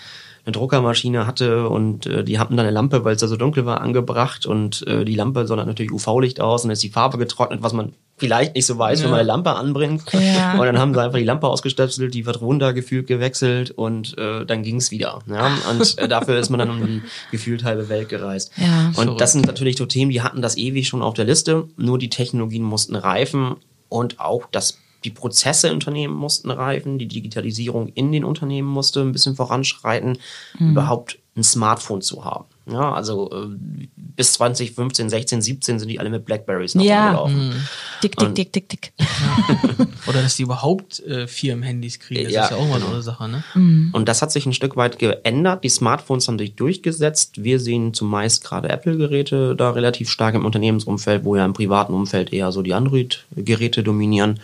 eine 0.46 0.52
Druckermaschine 0.52 1.26
hatte 1.26 1.68
und 1.68 2.06
äh, 2.06 2.22
die 2.22 2.38
hatten 2.38 2.56
dann 2.56 2.66
eine 2.66 2.74
Lampe, 2.74 3.04
weil 3.04 3.16
es 3.16 3.20
da 3.20 3.26
so 3.26 3.36
dunkel 3.36 3.66
war, 3.66 3.80
angebracht 3.80 4.46
und 4.46 4.86
äh, 4.86 5.04
die 5.04 5.16
Lampe 5.16 5.44
sondert 5.46 5.66
natürlich 5.66 5.90
UV-Licht 5.90 6.40
aus 6.40 6.64
und 6.64 6.70
ist 6.70 6.84
die 6.84 6.88
Farbe 6.88 7.18
getrocknet, 7.18 7.64
was 7.64 7.72
man 7.72 7.94
vielleicht 8.16 8.54
nicht 8.54 8.64
so 8.64 8.78
weiß, 8.78 9.00
ja. 9.00 9.04
wenn 9.04 9.10
man 9.10 9.20
eine 9.20 9.26
Lampe 9.26 9.56
anbringt. 9.56 10.04
Ja. 10.12 10.52
Und 10.52 10.64
dann 10.64 10.78
haben 10.78 10.94
sie 10.94 11.02
einfach 11.02 11.18
die 11.18 11.24
Lampe 11.24 11.48
ausgestöpselt, 11.48 12.14
die 12.14 12.26
wird 12.26 12.40
runtergefühlt 12.40 13.08
gewechselt 13.08 13.72
und 13.72 14.16
äh, 14.18 14.46
dann 14.46 14.62
ging's 14.62 14.92
wieder. 14.92 15.18
Ja? 15.26 15.50
Und 15.68 15.98
äh, 15.98 16.06
dafür 16.06 16.38
ist 16.38 16.50
man 16.50 16.60
dann 16.60 16.70
um 16.70 16.86
die 16.86 17.02
gefühlt 17.32 17.64
halbe 17.64 17.88
Welt 17.88 18.08
gereist. 18.08 18.52
Ja. 18.56 18.86
Und 18.88 18.94
Verrückt. 18.94 19.20
das 19.20 19.32
sind 19.32 19.46
natürlich 19.48 19.76
so 19.76 19.84
Themen, 19.84 20.12
die 20.12 20.22
hatten 20.22 20.42
das 20.42 20.56
ewig 20.56 20.86
schon 20.86 21.02
auf 21.02 21.14
der 21.14 21.24
Liste, 21.24 21.66
nur 21.76 21.98
die 21.98 22.08
Technologien 22.08 22.62
mussten 22.62 22.94
reifen 22.94 23.56
und 23.88 24.20
auch 24.20 24.46
das 24.52 24.78
die 25.06 25.10
Prozesse 25.10 25.68
in 25.68 25.74
Unternehmen 25.74 26.14
mussten 26.14 26.50
reifen, 26.50 26.98
die 26.98 27.06
Digitalisierung 27.06 27.88
in 27.88 28.10
den 28.10 28.24
Unternehmen 28.24 28.68
musste 28.68 29.00
ein 29.00 29.12
bisschen 29.12 29.36
voranschreiten, 29.36 30.18
mhm. 30.58 30.72
überhaupt 30.72 31.20
ein 31.36 31.44
Smartphone 31.44 32.02
zu 32.02 32.24
haben. 32.24 32.46
Ja, 32.68 32.92
also 32.92 33.30
äh, 33.30 33.86
bis 33.94 34.32
2015, 34.32 35.08
16, 35.08 35.40
17 35.40 35.78
sind 35.78 35.88
die 35.88 36.00
alle 36.00 36.10
mit 36.10 36.24
Blackberries 36.24 36.74
noch 36.74 36.82
ja. 36.82 37.12
rumgelaufen. 37.12 37.48
Mhm. 37.48 37.54
Dick, 38.02 38.16
dick, 38.16 38.34
dick, 38.34 38.52
dick, 38.52 38.68
dick. 38.68 38.92
Oder 40.08 40.22
dass 40.22 40.34
die 40.36 40.42
überhaupt 40.42 40.98
äh, 41.00 41.28
Firmenhandys 41.28 42.00
kriegen, 42.00 42.24
das 42.24 42.32
ja, 42.32 42.44
ist 42.44 42.50
ja 42.50 42.56
auch 42.56 42.68
mal 42.68 42.80
genau. 42.80 42.92
eine 42.92 43.02
Sache. 43.02 43.28
Ne? 43.28 43.44
Mhm. 43.54 43.90
Und 43.92 44.08
das 44.08 44.20
hat 44.20 44.32
sich 44.32 44.46
ein 44.46 44.52
Stück 44.52 44.76
weit 44.76 44.98
geändert. 44.98 45.62
Die 45.62 45.68
Smartphones 45.68 46.26
haben 46.26 46.38
sich 46.38 46.56
durchgesetzt. 46.56 47.44
Wir 47.44 47.60
sehen 47.60 47.94
zumeist 47.94 48.42
gerade 48.42 48.68
Apple-Geräte 48.68 49.54
da 49.54 49.70
relativ 49.70 50.10
stark 50.10 50.34
im 50.34 50.44
Unternehmensumfeld, 50.44 51.24
wo 51.24 51.36
ja 51.36 51.44
im 51.44 51.52
privaten 51.52 51.94
Umfeld 51.94 52.32
eher 52.32 52.50
so 52.50 52.62
die 52.62 52.74
Android-Geräte 52.74 53.84
dominieren. 53.84 54.40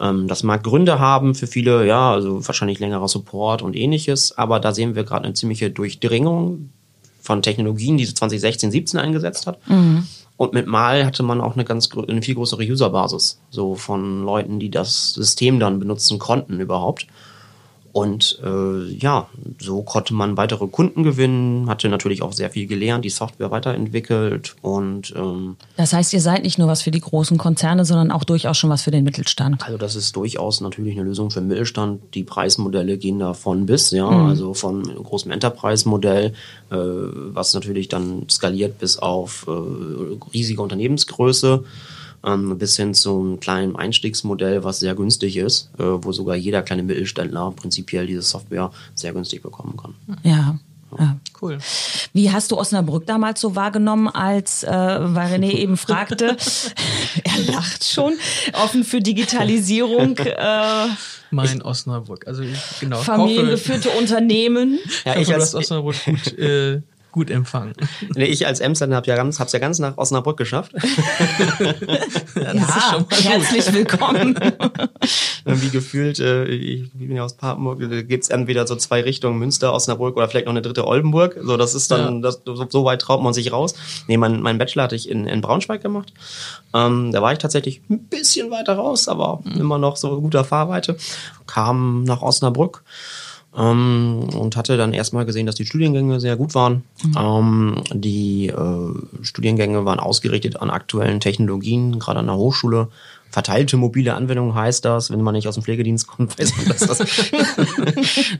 Ähm, 0.00 0.28
das 0.28 0.42
mag 0.44 0.64
Gründe 0.64 0.98
haben 0.98 1.34
für 1.34 1.46
viele, 1.46 1.86
ja, 1.86 2.10
also 2.10 2.46
wahrscheinlich 2.46 2.78
längerer 2.78 3.08
Support 3.08 3.60
und 3.60 3.76
ähnliches, 3.76 4.36
aber 4.38 4.60
da 4.60 4.72
sehen 4.72 4.94
wir 4.94 5.04
gerade 5.04 5.26
eine 5.26 5.34
ziemliche 5.34 5.70
Durchdringung 5.70 6.70
von 7.30 7.42
Technologien, 7.42 7.96
die 7.96 8.12
2016, 8.12 8.72
17 8.72 8.98
eingesetzt 8.98 9.46
hat. 9.46 9.60
Mhm. 9.68 10.04
Und 10.36 10.52
mit 10.52 10.66
Mal 10.66 11.06
hatte 11.06 11.22
man 11.22 11.40
auch 11.40 11.54
eine 11.54 11.64
ganz 11.64 11.88
eine 11.94 12.22
viel 12.22 12.34
größere 12.34 12.64
Userbasis, 12.64 13.38
so 13.50 13.76
von 13.76 14.24
Leuten, 14.24 14.58
die 14.58 14.68
das 14.68 15.14
System 15.14 15.60
dann 15.60 15.78
benutzen 15.78 16.18
konnten 16.18 16.58
überhaupt. 16.58 17.06
Und 17.92 18.38
äh, 18.44 18.84
ja, 18.92 19.28
so 19.58 19.82
konnte 19.82 20.14
man 20.14 20.36
weitere 20.36 20.68
Kunden 20.68 21.02
gewinnen, 21.02 21.68
hatte 21.68 21.88
natürlich 21.88 22.22
auch 22.22 22.32
sehr 22.32 22.48
viel 22.50 22.68
gelernt, 22.68 23.04
die 23.04 23.10
Software 23.10 23.50
weiterentwickelt 23.50 24.54
und 24.62 25.12
ähm, 25.16 25.56
Das 25.76 25.92
heißt, 25.92 26.12
ihr 26.12 26.20
seid 26.20 26.44
nicht 26.44 26.56
nur 26.56 26.68
was 26.68 26.82
für 26.82 26.92
die 26.92 27.00
großen 27.00 27.36
Konzerne, 27.36 27.84
sondern 27.84 28.12
auch 28.12 28.22
durchaus 28.22 28.58
schon 28.58 28.70
was 28.70 28.82
für 28.82 28.92
den 28.92 29.02
Mittelstand. 29.02 29.64
Also 29.64 29.76
das 29.76 29.96
ist 29.96 30.14
durchaus 30.14 30.60
natürlich 30.60 30.94
eine 30.94 31.02
Lösung 31.02 31.32
für 31.32 31.40
den 31.40 31.48
Mittelstand. 31.48 32.00
Die 32.14 32.22
Preismodelle 32.22 32.96
gehen 32.96 33.18
da 33.18 33.34
von 33.34 33.66
bis, 33.66 33.90
ja, 33.90 34.08
mhm. 34.08 34.26
also 34.28 34.54
von 34.54 34.82
großem 34.82 35.32
Enterprise-Modell, 35.32 36.26
äh, 36.70 36.76
was 36.76 37.54
natürlich 37.54 37.88
dann 37.88 38.28
skaliert 38.30 38.78
bis 38.78 38.98
auf 38.98 39.46
äh, 39.48 40.30
riesige 40.32 40.62
Unternehmensgröße 40.62 41.64
ähm, 42.24 42.58
bis 42.58 42.76
hin 42.76 42.94
zum 42.94 43.40
kleinen 43.40 43.76
Einstiegsmodell, 43.76 44.64
was 44.64 44.80
sehr 44.80 44.94
günstig 44.94 45.36
ist, 45.36 45.70
äh, 45.78 45.82
wo 45.84 46.12
sogar 46.12 46.36
jeder 46.36 46.62
kleine 46.62 46.82
Mittelständler 46.82 47.52
prinzipiell 47.52 48.06
diese 48.06 48.22
Software 48.22 48.70
sehr 48.94 49.12
günstig 49.12 49.42
bekommen 49.42 49.76
kann. 49.76 49.94
Ja. 50.22 50.58
Ja. 50.98 51.16
Cool. 51.40 51.58
Wie 52.12 52.32
hast 52.32 52.50
du 52.50 52.58
Osnabrück 52.58 53.06
damals 53.06 53.40
so 53.40 53.54
wahrgenommen, 53.54 54.08
als, 54.08 54.64
äh, 54.64 54.70
weil 54.70 55.34
René 55.34 55.50
eben 55.52 55.76
fragte, 55.76 56.36
er 57.24 57.52
lacht 57.52 57.84
schon, 57.84 58.14
offen 58.54 58.84
für 58.84 59.00
Digitalisierung? 59.00 60.16
Äh, 60.40 60.88
mein 61.30 61.62
Osnabrück. 61.62 62.26
Also 62.26 62.42
ich, 62.42 62.58
genau. 62.80 62.98
Familiengeführte 62.98 63.90
Unternehmen. 63.90 64.78
Ja, 65.04 65.16
ich, 65.16 65.28
ich 65.28 65.34
als 65.34 65.54
Osnabrück 65.54 65.96
gut 66.04 66.38
äh, 66.38 66.82
gut 67.12 67.30
empfangen. 67.30 67.74
Nee, 68.14 68.24
ich 68.26 68.46
als 68.46 68.60
Emsland 68.60 68.92
habe 68.92 69.06
ja 69.06 69.16
ganz, 69.16 69.38
hab's 69.38 69.52
ja 69.52 69.58
ganz 69.58 69.78
nach 69.78 69.96
Osnabrück 69.96 70.36
geschafft. 70.36 70.72
ja, 72.34 72.54
ja 72.54 73.06
herzlich 73.10 73.72
willkommen. 73.72 74.38
Wie 75.44 75.70
gefühlt, 75.70 76.18
äh, 76.18 76.44
ich 76.46 76.90
bin 76.92 77.14
ja 77.14 77.24
aus 77.24 77.34
Papenburg, 77.34 77.80
da 77.80 78.02
gibt's 78.02 78.28
entweder 78.28 78.66
so 78.66 78.76
zwei 78.76 79.02
Richtungen, 79.02 79.38
Münster, 79.38 79.72
Osnabrück 79.72 80.16
oder 80.16 80.28
vielleicht 80.28 80.46
noch 80.46 80.52
eine 80.52 80.62
dritte 80.62 80.86
Oldenburg. 80.86 81.38
So, 81.42 81.56
das 81.56 81.74
ist 81.74 81.90
dann, 81.90 82.16
ja. 82.16 82.20
das, 82.22 82.42
so, 82.44 82.66
so, 82.68 82.84
weit 82.84 83.00
traut 83.00 83.22
man 83.22 83.32
sich 83.32 83.52
raus. 83.52 83.74
Nee, 84.06 84.16
mein, 84.16 84.42
mein 84.42 84.58
Bachelor 84.58 84.84
hatte 84.84 84.96
ich 84.96 85.08
in, 85.08 85.26
in 85.26 85.40
Braunschweig 85.40 85.82
gemacht. 85.82 86.12
Ähm, 86.74 87.12
da 87.12 87.22
war 87.22 87.32
ich 87.32 87.38
tatsächlich 87.38 87.82
ein 87.90 88.04
bisschen 88.04 88.50
weiter 88.50 88.74
raus, 88.74 89.08
aber 89.08 89.40
mhm. 89.44 89.60
immer 89.60 89.78
noch 89.78 89.96
so 89.96 90.20
guter 90.20 90.44
Fahrweite. 90.44 90.96
Kam 91.46 92.04
nach 92.04 92.22
Osnabrück 92.22 92.82
ähm, 93.56 94.28
und 94.34 94.56
hatte 94.56 94.76
dann 94.76 94.92
erstmal 94.92 95.26
gesehen, 95.26 95.46
dass 95.46 95.54
die 95.54 95.66
Studiengänge 95.66 96.20
sehr 96.20 96.36
gut 96.36 96.54
waren. 96.54 96.84
Mhm. 97.02 97.14
Ähm, 97.18 97.82
die 97.92 98.48
äh, 98.48 99.24
Studiengänge 99.24 99.84
waren 99.84 100.00
ausgerichtet 100.00 100.60
an 100.60 100.70
aktuellen 100.70 101.20
Technologien, 101.20 101.98
gerade 101.98 102.20
an 102.20 102.26
der 102.26 102.36
Hochschule 102.36 102.88
verteilte 103.30 103.76
mobile 103.76 104.14
Anwendung 104.14 104.54
heißt 104.54 104.84
das, 104.84 105.10
wenn 105.10 105.22
man 105.22 105.34
nicht 105.34 105.48
aus 105.48 105.54
dem 105.54 105.62
Pflegedienst 105.62 106.06
kommt, 106.06 106.38
weiß 106.38 106.56
man, 106.56 106.66
dass 106.66 106.80
das, 106.80 107.30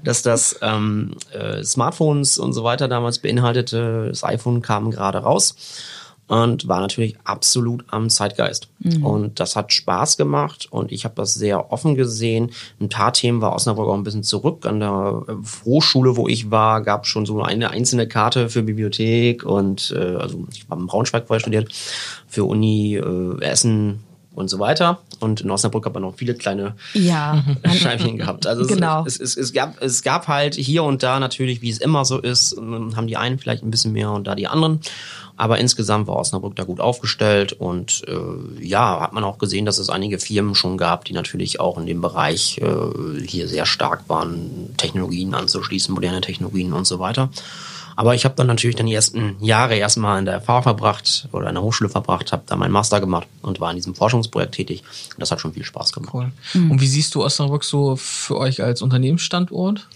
dass 0.04 0.22
das 0.22 0.58
ähm, 0.62 1.12
äh, 1.32 1.62
Smartphones 1.62 2.38
und 2.38 2.52
so 2.52 2.64
weiter 2.64 2.88
damals 2.88 3.20
beinhaltete. 3.20 4.08
Das 4.08 4.24
iPhone 4.24 4.62
kam 4.62 4.90
gerade 4.90 5.18
raus 5.18 5.54
und 6.30 6.68
war 6.68 6.80
natürlich 6.80 7.16
absolut 7.24 7.84
am 7.88 8.08
Zeitgeist. 8.08 8.68
Mhm. 8.78 9.04
Und 9.04 9.40
das 9.40 9.56
hat 9.56 9.72
Spaß 9.72 10.16
gemacht 10.16 10.68
und 10.70 10.92
ich 10.92 11.04
habe 11.04 11.16
das 11.16 11.34
sehr 11.34 11.72
offen 11.72 11.96
gesehen. 11.96 12.52
Ein 12.80 12.88
paar 12.88 13.12
Themen 13.12 13.40
war 13.40 13.52
Osnabrück 13.52 13.88
auch 13.88 13.94
ein 13.94 14.04
bisschen 14.04 14.22
zurück. 14.22 14.64
An 14.64 14.78
der 14.78 15.24
äh, 15.26 15.32
Hochschule, 15.64 16.16
wo 16.16 16.28
ich 16.28 16.52
war, 16.52 16.82
gab 16.82 17.08
schon 17.08 17.26
so 17.26 17.42
eine 17.42 17.70
einzelne 17.70 18.06
Karte 18.06 18.48
für 18.48 18.62
Bibliothek 18.62 19.44
und 19.44 19.92
äh, 19.96 19.98
also 19.98 20.46
ich 20.52 20.70
war 20.70 20.78
im 20.78 20.86
Braunschweig 20.86 21.26
vorher 21.26 21.40
studiert, 21.40 21.72
für 22.28 22.44
Uni 22.44 22.94
äh, 22.94 23.42
Essen 23.42 24.04
und 24.34 24.48
so 24.48 24.58
weiter. 24.58 25.00
Und 25.18 25.40
in 25.42 25.50
Osnabrück 25.50 25.84
hat 25.86 25.94
man 25.94 26.02
noch 26.02 26.14
viele 26.14 26.34
kleine 26.34 26.74
ja. 26.94 27.42
Scheibchen 27.74 28.16
gehabt. 28.16 28.46
Also 28.46 28.66
genau. 28.66 29.04
es, 29.06 29.18
es, 29.18 29.36
es, 29.36 29.52
gab, 29.52 29.80
es 29.82 30.02
gab 30.02 30.28
halt 30.28 30.54
hier 30.54 30.84
und 30.84 31.02
da 31.02 31.20
natürlich, 31.20 31.62
wie 31.62 31.70
es 31.70 31.78
immer 31.78 32.04
so 32.04 32.18
ist, 32.18 32.56
haben 32.56 33.06
die 33.06 33.16
einen 33.16 33.38
vielleicht 33.38 33.62
ein 33.62 33.70
bisschen 33.70 33.92
mehr 33.92 34.10
und 34.10 34.26
da 34.26 34.34
die 34.34 34.46
anderen. 34.46 34.80
Aber 35.36 35.58
insgesamt 35.58 36.06
war 36.06 36.16
Osnabrück 36.16 36.54
da 36.54 36.64
gut 36.64 36.80
aufgestellt 36.80 37.54
und 37.54 38.02
äh, 38.06 38.62
ja, 38.62 39.00
hat 39.00 39.14
man 39.14 39.24
auch 39.24 39.38
gesehen, 39.38 39.64
dass 39.64 39.78
es 39.78 39.88
einige 39.88 40.18
Firmen 40.18 40.54
schon 40.54 40.76
gab, 40.76 41.06
die 41.06 41.14
natürlich 41.14 41.60
auch 41.60 41.78
in 41.78 41.86
dem 41.86 42.02
Bereich 42.02 42.58
äh, 42.58 43.26
hier 43.26 43.48
sehr 43.48 43.64
stark 43.64 44.06
waren, 44.08 44.74
Technologien 44.76 45.34
anzuschließen, 45.34 45.94
moderne 45.94 46.20
Technologien 46.20 46.74
und 46.74 46.86
so 46.86 46.98
weiter. 46.98 47.30
Aber 48.00 48.14
ich 48.14 48.24
habe 48.24 48.34
dann 48.34 48.46
natürlich 48.46 48.76
dann 48.76 48.86
die 48.86 48.94
ersten 48.94 49.36
Jahre 49.40 49.76
erstmal 49.76 50.18
in 50.18 50.24
der 50.24 50.40
FH 50.40 50.62
verbracht 50.62 51.28
oder 51.32 51.48
in 51.48 51.54
der 51.54 51.62
Hochschule 51.62 51.90
verbracht, 51.90 52.32
habe 52.32 52.44
da 52.46 52.56
meinen 52.56 52.72
Master 52.72 52.98
gemacht 52.98 53.28
und 53.42 53.60
war 53.60 53.68
in 53.68 53.76
diesem 53.76 53.94
Forschungsprojekt 53.94 54.54
tätig. 54.54 54.82
Und 55.10 55.20
das 55.20 55.30
hat 55.30 55.38
schon 55.38 55.52
viel 55.52 55.64
Spaß 55.64 55.92
gemacht. 55.92 56.14
Cool. 56.14 56.32
Mhm. 56.54 56.70
Und 56.70 56.80
wie 56.80 56.86
siehst 56.86 57.14
du 57.14 57.22
Osnabrück 57.22 57.62
so 57.62 57.96
für 57.96 58.38
euch 58.38 58.62
als 58.62 58.80
Unternehmensstandort? 58.80 59.86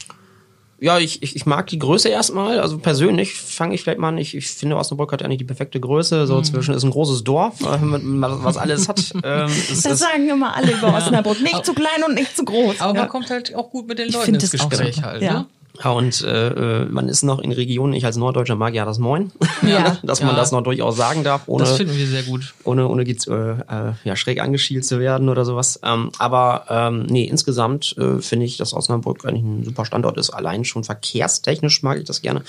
Ja, 0.80 0.98
ich, 0.98 1.22
ich, 1.22 1.34
ich 1.34 1.46
mag 1.46 1.66
die 1.68 1.78
Größe 1.78 2.10
erstmal. 2.10 2.60
Also 2.60 2.76
persönlich 2.76 3.32
fange 3.32 3.74
ich 3.74 3.82
vielleicht 3.82 4.00
mal 4.00 4.08
an. 4.08 4.18
Ich, 4.18 4.36
ich 4.36 4.48
finde, 4.48 4.76
Osnabrück 4.76 5.10
hat 5.10 5.22
ja 5.22 5.28
nicht 5.28 5.40
die 5.40 5.46
perfekte 5.46 5.80
Größe. 5.80 6.26
So 6.26 6.36
mhm. 6.36 6.44
zwischen 6.44 6.74
ist 6.74 6.84
ein 6.84 6.90
großes 6.90 7.24
Dorf, 7.24 7.62
äh, 7.62 7.64
was 7.64 8.58
alles 8.58 8.86
hat. 8.86 9.00
Ähm, 9.24 9.50
das 9.82 9.98
sagen 9.98 10.28
immer 10.28 10.54
alle 10.54 10.72
über 10.72 10.94
Osnabrück. 10.94 11.40
Nicht 11.40 11.64
zu 11.64 11.72
klein 11.72 12.04
und 12.06 12.16
nicht 12.16 12.36
zu 12.36 12.44
groß. 12.44 12.82
Aber 12.82 12.94
ja. 12.94 13.00
man 13.00 13.08
kommt 13.08 13.30
halt 13.30 13.54
auch 13.54 13.70
gut 13.70 13.88
mit 13.88 13.98
den 13.98 14.10
Leuten 14.10 14.34
ins 14.34 14.50
Gespräch 14.50 15.02
halt. 15.02 15.22
Ja. 15.22 15.32
Ne? 15.32 15.46
Und 15.82 16.22
äh, 16.22 16.82
äh, 16.82 16.84
man 16.84 17.08
ist 17.08 17.24
noch 17.24 17.40
in 17.40 17.50
Regionen, 17.50 17.94
ich 17.94 18.04
als 18.06 18.16
Norddeutscher 18.16 18.54
mag 18.54 18.74
ja 18.74 18.84
das 18.84 18.98
Moin, 18.98 19.32
ja. 19.66 19.98
dass 20.04 20.20
man 20.20 20.30
ja. 20.30 20.36
das 20.36 20.52
noch 20.52 20.62
durchaus 20.62 20.96
sagen 20.96 21.24
darf, 21.24 21.42
ohne, 21.46 21.64
das 21.64 21.76
finden 21.76 21.96
wir 21.96 22.06
sehr 22.06 22.22
gut. 22.22 22.54
ohne, 22.62 22.86
ohne 22.86 23.02
äh, 23.02 23.12
äh, 23.12 23.92
ja, 24.04 24.14
schräg 24.14 24.40
angeschielt 24.40 24.84
zu 24.84 25.00
werden 25.00 25.28
oder 25.28 25.44
sowas. 25.44 25.80
Ähm, 25.82 26.12
aber 26.18 26.66
ähm, 26.68 27.06
nee, 27.06 27.24
insgesamt 27.24 27.96
äh, 27.98 28.20
finde 28.20 28.46
ich, 28.46 28.56
dass 28.56 28.72
Osnabrück 28.72 29.24
eigentlich 29.24 29.42
ein 29.42 29.64
super 29.64 29.84
Standort 29.84 30.16
ist. 30.16 30.30
Allein 30.30 30.64
schon 30.64 30.84
verkehrstechnisch 30.84 31.82
mag 31.82 31.98
ich 31.98 32.04
das 32.04 32.22
gerne 32.22 32.42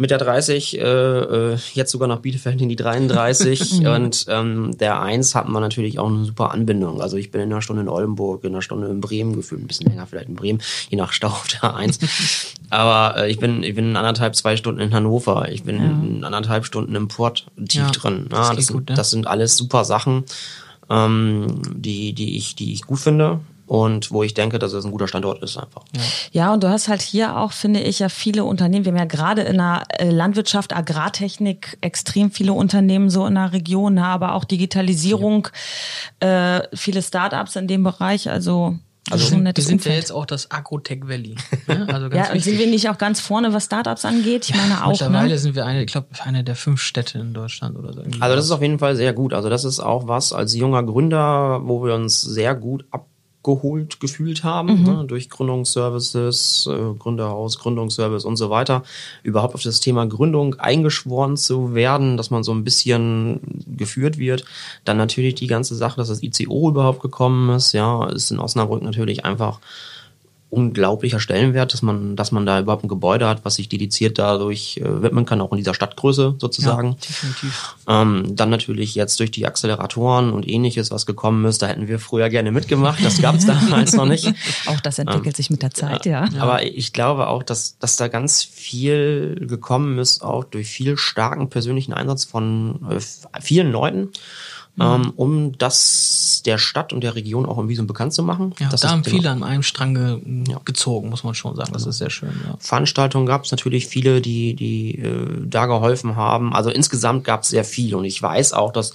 mit 0.00 0.10
der 0.10 0.16
30, 0.16 0.78
äh, 0.78 0.82
äh, 0.82 1.58
jetzt 1.74 1.90
sogar 1.90 2.08
nach 2.08 2.20
Bielefeld 2.20 2.60
in 2.62 2.70
die 2.70 2.76
33 2.76 3.86
und 3.86 4.24
ähm, 4.28 4.76
der 4.78 4.98
1 5.00 5.34
hat 5.34 5.46
man 5.46 5.62
natürlich 5.62 5.98
auch 5.98 6.08
eine 6.08 6.24
super 6.24 6.52
Anbindung. 6.52 7.02
Also 7.02 7.18
ich 7.18 7.30
bin 7.30 7.42
in 7.42 7.52
einer 7.52 7.60
Stunde 7.60 7.82
in 7.82 7.88
Oldenburg, 7.88 8.42
in 8.44 8.52
einer 8.52 8.62
Stunde 8.62 8.88
in 8.88 9.02
Bremen 9.02 9.36
gefühlt, 9.36 9.62
ein 9.62 9.66
bisschen 9.66 9.90
länger 9.90 10.06
vielleicht 10.06 10.30
in 10.30 10.36
Bremen, 10.36 10.62
je 10.88 10.96
nach 10.96 11.12
Stau 11.12 11.28
auf 11.28 11.48
der 11.48 11.76
1. 11.76 11.98
Aber 12.70 13.18
äh, 13.18 13.30
ich 13.30 13.38
bin 13.38 13.62
ich 13.62 13.74
bin 13.74 13.94
anderthalb, 13.94 14.34
zwei 14.34 14.56
Stunden 14.56 14.80
in 14.80 14.94
Hannover, 14.94 15.50
ich 15.50 15.64
bin 15.64 16.20
ja. 16.20 16.26
anderthalb 16.26 16.64
Stunden 16.64 16.94
im 16.94 17.08
Port 17.08 17.46
tief 17.68 17.82
ja, 17.82 17.90
drin. 17.90 18.28
Ja, 18.32 18.38
das, 18.38 18.56
das, 18.56 18.66
sind, 18.68 18.76
gut, 18.76 18.88
ne? 18.88 18.94
das 18.94 19.10
sind 19.10 19.26
alles 19.26 19.58
super 19.58 19.84
Sachen, 19.84 20.24
ähm, 20.88 21.60
die, 21.74 22.14
die, 22.14 22.38
ich, 22.38 22.56
die 22.56 22.72
ich 22.72 22.86
gut 22.86 23.00
finde 23.00 23.40
und 23.70 24.10
wo 24.10 24.24
ich 24.24 24.34
denke, 24.34 24.58
dass 24.58 24.72
es 24.72 24.84
ein 24.84 24.90
guter 24.90 25.06
Standort 25.06 25.44
ist 25.44 25.56
einfach. 25.56 25.84
Ja. 25.94 26.02
ja, 26.32 26.52
und 26.52 26.64
du 26.64 26.68
hast 26.68 26.88
halt 26.88 27.00
hier 27.00 27.36
auch, 27.36 27.52
finde 27.52 27.78
ich, 27.78 28.00
ja 28.00 28.08
viele 28.08 28.42
Unternehmen. 28.42 28.84
Wir 28.84 28.90
haben 28.90 28.98
ja 28.98 29.04
gerade 29.04 29.42
in 29.42 29.58
der 29.58 29.84
äh, 29.90 30.10
Landwirtschaft, 30.10 30.74
Agrartechnik 30.74 31.78
extrem 31.80 32.32
viele 32.32 32.52
Unternehmen 32.52 33.10
so 33.10 33.24
in 33.26 33.36
der 33.36 33.52
Region, 33.52 33.94
ne, 33.94 34.04
aber 34.04 34.34
auch 34.34 34.42
Digitalisierung, 34.42 35.46
ja. 36.20 36.56
äh, 36.56 36.68
viele 36.74 37.00
Startups 37.00 37.54
in 37.54 37.68
dem 37.68 37.84
Bereich. 37.84 38.28
Also 38.28 38.76
also 39.08 39.24
schon 39.24 39.44
wir 39.44 39.52
sind 39.56 39.84
ja 39.84 39.92
jetzt 39.92 40.10
auch 40.10 40.26
das 40.26 40.50
Agrotech 40.50 41.06
Valley. 41.06 41.36
Ne? 41.68 41.86
Also 41.88 42.10
ganz 42.10 42.26
ja, 42.28 42.34
und 42.34 42.42
sind 42.42 42.58
wir 42.58 42.66
nicht 42.66 42.88
auch 42.88 42.98
ganz 42.98 43.20
vorne, 43.20 43.52
was 43.52 43.66
Startups 43.66 44.04
angeht? 44.04 44.48
Ich 44.48 44.56
meine 44.56 44.84
auch. 44.84 44.90
Mittlerweile 44.90 45.28
ne? 45.28 45.38
sind 45.38 45.54
wir 45.54 45.64
eine, 45.64 45.84
ich 45.84 45.92
glaube, 45.92 46.08
eine 46.24 46.42
der 46.42 46.56
fünf 46.56 46.80
Städte 46.80 47.20
in 47.20 47.34
Deutschland 47.34 47.76
oder 47.76 47.92
so. 47.92 48.02
Also 48.18 48.34
das 48.34 48.46
ist 48.46 48.50
auf 48.50 48.62
jeden 48.62 48.80
Fall 48.80 48.96
sehr 48.96 49.12
gut. 49.12 49.32
Also 49.32 49.48
das 49.48 49.64
ist 49.64 49.78
auch 49.78 50.08
was 50.08 50.32
als 50.32 50.56
junger 50.56 50.82
Gründer, 50.82 51.60
wo 51.62 51.84
wir 51.84 51.94
uns 51.94 52.20
sehr 52.20 52.56
gut 52.56 52.84
ab 52.90 53.06
geholt 53.42 54.00
gefühlt 54.00 54.44
haben, 54.44 54.80
mhm. 54.80 54.84
ne, 54.84 55.04
durch 55.06 55.30
Gründungsservices, 55.30 56.68
äh, 56.70 56.94
Gründerhaus, 56.98 57.58
Gründungsservice 57.58 58.24
und 58.24 58.36
so 58.36 58.50
weiter, 58.50 58.82
überhaupt 59.22 59.54
auf 59.54 59.62
das 59.62 59.80
Thema 59.80 60.06
Gründung 60.06 60.56
eingeschworen 60.56 61.36
zu 61.36 61.74
werden, 61.74 62.16
dass 62.16 62.30
man 62.30 62.44
so 62.44 62.52
ein 62.52 62.64
bisschen 62.64 63.40
geführt 63.66 64.18
wird. 64.18 64.44
Dann 64.84 64.98
natürlich 64.98 65.36
die 65.36 65.46
ganze 65.46 65.74
Sache, 65.74 65.96
dass 65.96 66.08
das 66.08 66.22
ICO 66.22 66.68
überhaupt 66.68 67.00
gekommen 67.00 67.48
ist, 67.56 67.72
ja, 67.72 68.06
ist 68.08 68.30
in 68.30 68.38
Osnabrück 68.38 68.82
natürlich 68.82 69.24
einfach 69.24 69.60
unglaublicher 70.50 71.20
Stellenwert, 71.20 71.72
dass 71.72 71.80
man, 71.80 72.16
dass 72.16 72.32
man 72.32 72.44
da 72.44 72.58
überhaupt 72.58 72.84
ein 72.84 72.88
Gebäude 72.88 73.28
hat, 73.28 73.44
was 73.44 73.54
sich 73.54 73.68
dediziert 73.68 74.18
dadurch 74.18 74.78
äh, 74.78 75.02
widmen 75.02 75.24
kann, 75.24 75.40
auch 75.40 75.52
in 75.52 75.58
dieser 75.58 75.74
Stadtgröße 75.74 76.34
sozusagen. 76.38 76.88
Ja, 76.88 76.96
definitiv. 77.08 77.76
Ähm, 77.88 78.36
dann 78.36 78.50
natürlich 78.50 78.96
jetzt 78.96 79.20
durch 79.20 79.30
die 79.30 79.46
Acceleratoren 79.46 80.32
und 80.32 80.48
ähnliches, 80.48 80.90
was 80.90 81.06
gekommen 81.06 81.44
ist, 81.44 81.62
da 81.62 81.68
hätten 81.68 81.86
wir 81.86 82.00
früher 82.00 82.28
gerne 82.28 82.50
mitgemacht. 82.50 83.04
Das 83.04 83.22
gab 83.22 83.36
es 83.36 83.46
damals 83.46 83.92
noch 83.92 84.06
nicht. 84.06 84.32
Auch 84.66 84.80
das 84.80 84.98
entwickelt 84.98 85.34
ähm, 85.34 85.36
sich 85.36 85.50
mit 85.50 85.62
der 85.62 85.70
Zeit, 85.70 86.04
ja, 86.04 86.26
ja. 86.26 86.42
Aber 86.42 86.64
ich 86.64 86.92
glaube 86.92 87.28
auch, 87.28 87.44
dass, 87.44 87.78
dass 87.78 87.96
da 87.96 88.08
ganz 88.08 88.42
viel 88.42 89.46
gekommen 89.48 89.98
ist, 89.98 90.22
auch 90.22 90.42
durch 90.42 90.68
viel 90.68 90.96
starken 90.96 91.48
persönlichen 91.48 91.92
Einsatz 91.92 92.24
von 92.24 92.80
äh, 92.90 93.00
vielen 93.40 93.70
Leuten 93.70 94.10
mhm. 94.80 95.04
ähm, 95.04 95.12
um 95.16 95.58
das 95.58 96.42
der 96.44 96.58
Stadt 96.58 96.92
und 96.92 97.02
der 97.02 97.14
Region 97.14 97.46
auch 97.46 97.58
irgendwie 97.58 97.76
so 97.76 97.84
bekannt 97.84 98.12
zu 98.12 98.22
machen. 98.22 98.54
Ja, 98.58 98.68
das 98.68 98.80
da 98.80 98.90
haben 98.90 99.04
viele 99.04 99.30
an 99.30 99.42
einem 99.42 99.62
Strang 99.62 99.94
ge 99.94 100.20
ja. 100.48 100.60
gezogen, 100.64 101.10
muss 101.10 101.22
man 101.22 101.34
schon 101.34 101.54
sagen. 101.54 101.72
Das 101.72 101.86
ist 101.86 101.98
sehr 101.98 102.10
schön. 102.10 102.30
Ja. 102.46 102.56
Veranstaltungen 102.58 103.26
gab 103.26 103.44
es 103.44 103.50
natürlich 103.50 103.86
viele, 103.86 104.20
die, 104.20 104.54
die 104.54 104.98
äh, 104.98 105.26
da 105.44 105.66
geholfen 105.66 106.16
haben. 106.16 106.54
Also 106.54 106.70
insgesamt 106.70 107.24
gab 107.24 107.42
es 107.42 107.50
sehr 107.50 107.64
viel 107.64 107.94
und 107.94 108.04
ich 108.04 108.20
weiß 108.20 108.52
auch, 108.54 108.72
dass 108.72 108.94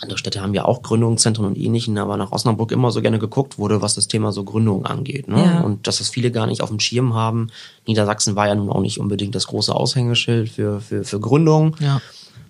andere 0.00 0.18
Städte 0.18 0.40
haben 0.40 0.52
ja 0.52 0.64
auch 0.64 0.82
Gründungszentren 0.82 1.46
und 1.46 1.56
ähnlichen, 1.56 1.96
aber 1.96 2.16
nach 2.16 2.32
Osnabrück 2.32 2.72
immer 2.72 2.90
so 2.90 3.00
gerne 3.02 3.20
geguckt 3.20 3.58
wurde, 3.58 3.82
was 3.82 3.94
das 3.94 4.08
Thema 4.08 4.32
so 4.32 4.42
Gründung 4.42 4.84
angeht. 4.84 5.28
Ne? 5.28 5.44
Ja. 5.44 5.60
Und 5.60 5.86
dass 5.86 5.98
das 5.98 6.08
viele 6.08 6.32
gar 6.32 6.48
nicht 6.48 6.60
auf 6.60 6.70
dem 6.70 6.80
Schirm 6.80 7.14
haben. 7.14 7.50
Niedersachsen 7.86 8.34
war 8.34 8.48
ja 8.48 8.56
nun 8.56 8.68
auch 8.68 8.80
nicht 8.80 8.98
unbedingt 8.98 9.36
das 9.36 9.46
große 9.46 9.72
Aushängeschild 9.72 10.48
für, 10.48 10.80
für, 10.80 11.04
für 11.04 11.20
Gründung. 11.20 11.76
Ja 11.78 12.00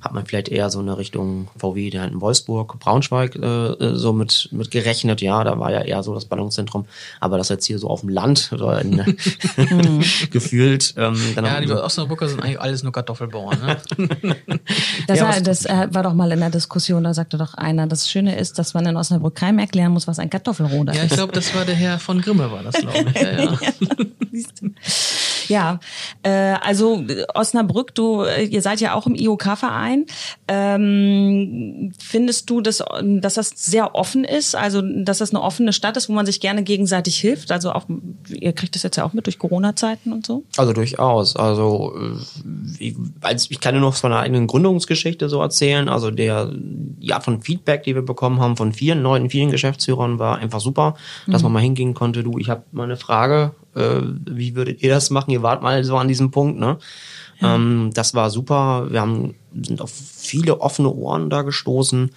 hat 0.03 0.13
man 0.13 0.27
vielleicht 0.27 0.49
eher 0.49 0.69
so 0.69 0.81
eine 0.81 0.99
Richtung 0.99 1.49
VW, 1.57 1.91
der 1.91 2.05
in 2.07 2.21
Wolfsburg, 2.21 2.79
Braunschweig 2.81 3.37
äh, 3.37 3.47
äh, 3.47 3.95
so 3.95 4.13
mit, 4.13 4.49
mit 4.51 4.71
gerechnet. 4.71 5.21
Ja, 5.21 5.45
da 5.45 5.59
war 5.59 5.71
ja 5.71 5.83
eher 5.83 6.03
so 6.03 6.13
das 6.13 6.25
Ballungszentrum. 6.25 6.87
Aber 7.21 7.39
das 7.39 7.49
jetzt 7.49 7.67
hier 7.67 7.79
so 7.79 7.89
auf 7.89 8.01
dem 8.01 8.09
Land 8.09 8.51
oder 8.53 8.81
in, 8.81 8.97
gefühlt. 10.31 10.95
Ähm, 10.97 11.17
dann 11.37 11.45
ja, 11.45 11.61
die 11.61 11.71
Osnabrücker 11.71 12.29
sind 12.29 12.43
eigentlich 12.43 12.61
alles 12.61 12.83
nur 12.83 12.93
Kartoffelbauern. 12.93 13.59
Ne? 13.61 14.17
das, 15.07 15.19
ja, 15.19 15.29
war, 15.29 15.41
das 15.41 15.67
äh, 15.67 15.89
war 15.91 16.03
doch 16.03 16.15
mal 16.15 16.33
in 16.33 16.41
der 16.41 16.51
Diskussion, 16.51 17.05
da 17.05 17.15
sagte 17.15 17.39
doch 17.39 17.55
einer, 17.55 17.87
das 17.87 18.11
Schöne 18.11 18.37
ist, 18.37 18.59
dass 18.59 18.75
man 18.75 18.85
in 18.87 18.97
Osnabrück 18.97 19.37
keinem 19.37 19.61
erklären 19.61 19.93
muss, 19.93 20.09
was 20.09 20.19
ein 20.19 20.31
Kartoffelroder 20.31 20.93
ist. 20.93 20.99
Ja, 20.99 21.05
ich 21.05 21.13
glaube, 21.13 21.33
das 21.33 21.55
war 21.55 21.65
der 21.65 21.77
Herr 21.77 22.01
von 22.01 22.21
Grimme, 22.21 22.51
war 22.51 22.63
das, 22.65 22.75
glaube 22.75 23.07
ich. 23.15 23.23
Ja, 23.23 23.43
ja. 23.43 23.59
Ja 25.49 25.81
äh, 26.23 26.55
also 26.61 27.05
Osnabrück, 27.35 27.95
du, 27.95 28.23
äh, 28.23 28.45
ihr 28.45 28.63
seid 28.63 28.81
ja 28.81 28.95
auch 28.95 29.07
im 29.07 29.15
IOK-Verein. 29.15 30.07
Ähm, 30.49 31.93
findest 31.99 32.51
du, 32.51 32.61
dass, 32.61 32.83
dass 33.03 33.35
das 33.35 33.51
sehr 33.51 33.95
offen 33.95 34.25
ist? 34.25 34.55
Also, 34.55 34.83
dass 34.83 35.19
das 35.19 35.31
eine 35.31 35.43
offene 35.43 35.73
Stadt 35.73 35.97
ist, 35.97 36.09
wo 36.09 36.13
man 36.13 36.27
sich 36.27 36.41
gerne 36.41 36.63
gegenseitig 36.63 37.19
hilft? 37.19 37.51
Also 37.53 37.73
auch, 37.73 37.87
ihr 38.29 38.53
kriegt 38.53 38.75
das 38.75 38.83
jetzt 38.83 38.97
ja 38.97 39.05
auch 39.05 39.13
mit 39.13 39.27
durch 39.27 39.39
Corona-Zeiten 39.39 40.13
und 40.13 40.27
so? 40.27 40.45
Also 40.57 40.73
durchaus. 40.73 41.37
Also 41.37 41.95
ich, 42.79 42.95
als, 43.21 43.51
ich 43.51 43.61
kann 43.61 43.75
nur 43.75 43.83
noch 43.83 43.95
von 43.95 44.13
einer 44.13 44.21
eigenen 44.21 44.47
Gründungsgeschichte 44.47 45.29
so 45.29 45.41
erzählen. 45.41 45.89
Also 45.89 46.11
der 46.11 46.53
Art 47.11 47.25
von 47.25 47.43
Feedback, 47.43 47.83
die 47.85 47.95
wir 47.95 48.03
bekommen 48.03 48.41
haben 48.41 48.57
von 48.57 48.73
vielen 48.73 49.03
Leuten, 49.03 49.31
vielen 49.31 49.51
Geschäftsführern, 49.51 50.19
war 50.19 50.39
einfach 50.39 50.61
super, 50.61 50.95
dass 51.27 51.43
mhm. 51.43 51.47
man 51.47 51.53
mal 51.53 51.63
hingehen 51.63 51.95
konnte. 51.95 52.23
Du, 52.23 52.39
ich 52.39 52.49
habe 52.49 52.63
mal 52.73 52.85
eine 52.85 52.97
Frage. 52.97 53.53
Äh, 53.75 54.01
wie 54.27 54.55
würdet 54.55 54.83
ihr 54.83 54.91
das 54.91 55.11
machen? 55.11 55.31
Ihr 55.31 55.43
wart 55.43 55.63
mal 55.63 55.83
so 55.85 55.97
an 55.97 56.09
diesem 56.09 56.31
Punkt, 56.31 56.59
ne? 56.59 56.79
Ja. 57.41 57.55
Ähm, 57.55 57.91
das 57.95 58.15
war 58.15 58.31
super. 58.31 58.87
Wir 58.91 59.01
haben, 59.01 59.35
sind 59.53 59.81
auf 59.81 59.91
viele 59.91 60.61
offene 60.61 60.91
Ohren 60.91 61.31
da 61.31 61.43
gestoßen 61.43 62.11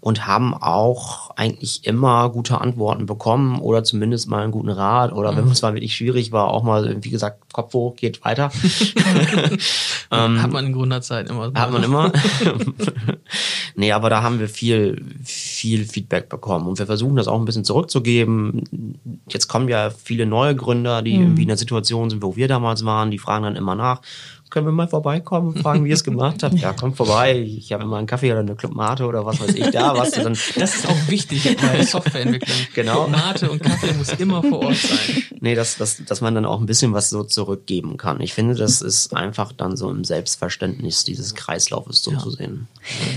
und 0.00 0.26
haben 0.26 0.54
auch 0.54 1.30
eigentlich 1.36 1.84
immer 1.84 2.30
gute 2.30 2.60
Antworten 2.60 3.06
bekommen 3.06 3.58
oder 3.60 3.82
zumindest 3.82 4.28
mal 4.28 4.42
einen 4.42 4.52
guten 4.52 4.68
Rat 4.68 5.12
oder 5.12 5.36
wenn 5.36 5.46
mhm. 5.46 5.50
es 5.50 5.62
mal 5.62 5.74
wirklich 5.74 5.96
schwierig 5.96 6.30
war, 6.30 6.48
auch 6.48 6.62
mal, 6.62 6.96
wie 7.02 7.10
gesagt, 7.10 7.52
Kopf 7.52 7.74
hoch, 7.74 7.96
geht 7.96 8.24
weiter. 8.24 8.52
ähm, 10.12 10.40
hat 10.40 10.52
man 10.52 10.66
in 10.66 10.72
Gründerzeit 10.72 11.28
immer. 11.28 11.52
Hat 11.52 11.72
man 11.72 11.82
immer. 11.82 12.12
nee, 13.74 13.90
aber 13.90 14.08
da 14.08 14.22
haben 14.22 14.38
wir 14.38 14.48
viel, 14.48 15.04
viel 15.24 15.47
Feedback 15.84 16.28
bekommen. 16.28 16.66
Und 16.66 16.78
wir 16.78 16.86
versuchen 16.86 17.16
das 17.16 17.28
auch 17.28 17.38
ein 17.38 17.44
bisschen 17.44 17.64
zurückzugeben. 17.64 18.98
Jetzt 19.28 19.48
kommen 19.48 19.68
ja 19.68 19.90
viele 19.90 20.26
neue 20.26 20.54
Gründer, 20.54 21.02
die 21.02 21.14
irgendwie 21.14 21.42
in 21.42 21.48
der 21.48 21.56
Situation 21.56 22.10
sind, 22.10 22.22
wo 22.22 22.36
wir 22.36 22.48
damals 22.48 22.84
waren, 22.84 23.10
die 23.10 23.18
fragen 23.18 23.44
dann 23.44 23.56
immer 23.56 23.74
nach, 23.74 24.00
können 24.50 24.66
wir 24.66 24.72
mal 24.72 24.88
vorbeikommen 24.88 25.48
und 25.48 25.62
fragen, 25.62 25.84
wie 25.84 25.88
ihr 25.88 25.94
es 25.94 26.04
gemacht 26.04 26.42
habt? 26.42 26.54
Ja, 26.54 26.72
kommt 26.72 26.96
vorbei. 26.96 27.38
Ich 27.38 27.72
habe 27.72 27.84
immer 27.84 27.98
einen 27.98 28.06
Kaffee 28.06 28.30
oder 28.30 28.40
eine 28.40 28.54
Club 28.56 28.74
Mate 28.74 29.04
oder 29.04 29.24
was 29.24 29.40
weiß 29.40 29.54
ich 29.54 29.70
da. 29.70 29.96
Was 29.96 30.12
du 30.12 30.22
dann 30.22 30.36
Das 30.56 30.74
ist 30.74 30.88
auch 30.88 31.08
wichtig 31.08 31.56
bei 31.60 31.82
Softwareentwicklung. 31.84 32.56
Genau. 32.74 33.08
Mate 33.08 33.50
und 33.50 33.62
Kaffee 33.62 33.92
muss 33.94 34.12
immer 34.14 34.42
vor 34.42 34.60
Ort 34.60 34.76
sein. 34.76 35.22
nee, 35.40 35.54
dass, 35.54 35.76
dass, 35.76 36.02
dass 36.04 36.20
man 36.20 36.34
dann 36.34 36.44
auch 36.44 36.60
ein 36.60 36.66
bisschen 36.66 36.92
was 36.92 37.10
so 37.10 37.24
zurückgeben 37.24 37.96
kann. 37.96 38.20
Ich 38.20 38.34
finde, 38.34 38.54
das 38.54 38.82
ist 38.82 39.14
einfach 39.14 39.52
dann 39.52 39.76
so 39.76 39.90
im 39.90 40.04
Selbstverständnis 40.04 41.04
dieses 41.04 41.34
Kreislaufes 41.34 42.02
so 42.02 42.16
zu 42.16 42.30
sehen. 42.30 42.68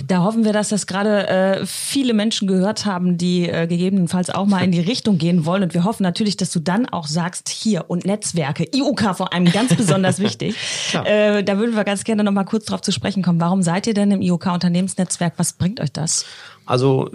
Da 0.08 0.24
hoffen 0.24 0.44
wir, 0.44 0.54
dass 0.54 0.70
das 0.70 0.88
gerade 0.88 1.28
äh, 1.28 1.66
viele 1.66 2.14
Menschen 2.14 2.48
gehört 2.48 2.86
haben, 2.86 3.18
die 3.18 3.48
äh, 3.48 3.68
gegebenenfalls 3.68 4.30
auch 4.30 4.46
mal 4.46 4.64
in 4.64 4.72
die 4.72 4.80
Richtung 4.80 5.18
gehen 5.18 5.46
wollen. 5.46 5.64
Und 5.64 5.74
wir 5.74 5.84
hoffen 5.84 6.04
natürlich, 6.04 6.38
dass 6.38 6.52
du 6.52 6.60
dann 6.60 6.88
auch 6.88 7.08
sagst, 7.08 7.50
hier 7.50 7.86
und 7.90 8.06
Netzwerke, 8.06 8.68
IUK 8.74 9.16
vor 9.16 9.34
allem 9.34 9.46
ganz 9.46 9.76
besonders 9.76 10.20
wichtig. 10.20 10.56
Äh, 11.06 11.21
da 11.44 11.58
würden 11.58 11.76
wir 11.76 11.84
ganz 11.84 12.04
gerne 12.04 12.24
noch 12.24 12.32
mal 12.32 12.44
kurz 12.44 12.66
drauf 12.66 12.82
zu 12.82 12.92
sprechen 12.92 13.24
kommen. 13.24 13.40
Warum 13.40 13.62
seid 13.62 13.88
ihr 13.88 13.94
denn 13.94 14.12
im 14.12 14.22
IUK 14.22 14.48
Unternehmensnetzwerk? 14.54 15.34
Was 15.38 15.54
bringt 15.54 15.80
euch 15.80 15.92
das? 15.92 16.26
Also 16.66 17.10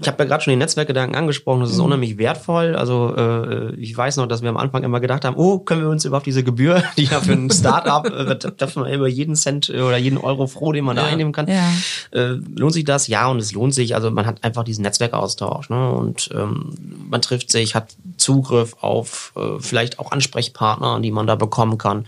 ich 0.00 0.06
habe 0.08 0.22
ja 0.22 0.28
gerade 0.28 0.42
schon 0.42 0.52
den 0.52 0.60
Netzwerkgedanken 0.60 1.16
angesprochen, 1.16 1.60
das 1.60 1.72
ist 1.72 1.80
unheimlich 1.80 2.16
wertvoll. 2.16 2.76
Also 2.76 3.14
äh, 3.16 3.74
ich 3.74 3.94
weiß 3.94 4.16
noch, 4.16 4.26
dass 4.26 4.40
wir 4.40 4.48
am 4.48 4.56
Anfang 4.56 4.84
immer 4.84 5.00
gedacht 5.00 5.24
haben, 5.24 5.36
oh, 5.36 5.58
können 5.58 5.82
wir 5.82 5.90
uns 5.90 6.04
überhaupt 6.04 6.26
diese 6.26 6.44
Gebühr, 6.44 6.82
die 6.96 7.04
ja 7.04 7.20
für 7.20 7.32
ein 7.32 7.50
Startup, 7.50 8.06
äh, 8.06 8.36
da 8.56 8.66
ist 8.66 8.76
man 8.76 8.90
über 8.90 9.08
jeden 9.08 9.34
Cent 9.34 9.68
äh, 9.68 9.80
oder 9.80 9.98
jeden 9.98 10.16
Euro 10.16 10.46
froh, 10.46 10.72
den 10.72 10.84
man 10.84 10.96
da 10.96 11.02
Ja. 11.02 11.08
einnehmen 11.08 11.32
kann. 11.32 11.48
Ja. 11.48 11.70
Äh, 12.12 12.38
lohnt 12.56 12.72
sich 12.72 12.84
das? 12.84 13.08
Ja, 13.08 13.26
und 13.26 13.38
es 13.38 13.52
lohnt 13.52 13.74
sich. 13.74 13.94
Also 13.94 14.10
man 14.10 14.26
hat 14.26 14.44
einfach 14.44 14.64
diesen 14.64 14.82
Netzwerkaustausch 14.82 15.68
ne? 15.70 15.90
und 15.90 16.30
ähm, 16.32 16.74
man 17.10 17.20
trifft 17.20 17.50
sich, 17.50 17.74
hat 17.74 17.94
Zugriff 18.16 18.76
auf 18.80 19.32
äh, 19.36 19.58
vielleicht 19.58 19.98
auch 19.98 20.12
Ansprechpartner, 20.12 21.00
die 21.00 21.10
man 21.10 21.26
da 21.26 21.34
bekommen 21.34 21.78
kann. 21.78 22.06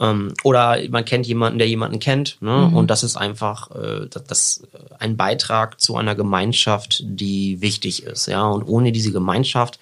Ähm, 0.00 0.34
oder 0.42 0.78
man 0.90 1.04
kennt 1.04 1.26
jemanden, 1.26 1.58
der 1.58 1.68
jemanden 1.68 2.00
kennt. 2.00 2.36
Ne? 2.40 2.66
Und 2.66 2.90
das 2.90 3.02
ist 3.02 3.16
einfach 3.16 3.70
äh, 3.70 4.06
das, 4.10 4.24
das 4.24 4.62
ein 4.98 5.16
Beitrag 5.16 5.80
zu 5.80 5.96
einer 5.96 6.14
Gemeinschaft, 6.14 7.02
die 7.04 7.60
wichtig 7.60 8.02
ist. 8.02 8.26
Ja, 8.26 8.46
und 8.46 8.64
ohne 8.64 8.92
diese 8.92 9.12
Gemeinschaft 9.12 9.78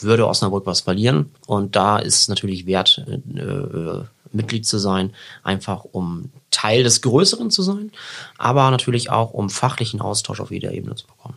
würde 0.00 0.26
Osnabrück 0.26 0.66
was 0.66 0.82
verlieren. 0.82 1.30
Und 1.46 1.76
da 1.76 1.98
ist 1.98 2.22
es 2.22 2.28
natürlich 2.28 2.66
wert, 2.66 3.04
äh, 3.06 3.40
äh, 3.40 4.04
Mitglied 4.32 4.66
zu 4.66 4.78
sein, 4.78 5.12
einfach 5.42 5.84
um 5.84 6.30
Teil 6.50 6.82
des 6.82 7.02
Größeren 7.02 7.50
zu 7.50 7.62
sein, 7.62 7.92
aber 8.36 8.70
natürlich 8.70 9.10
auch 9.10 9.32
um 9.32 9.48
fachlichen 9.48 10.00
Austausch 10.00 10.40
auf 10.40 10.50
jeder 10.50 10.72
Ebene 10.72 10.96
zu 10.96 11.06
bekommen. 11.06 11.36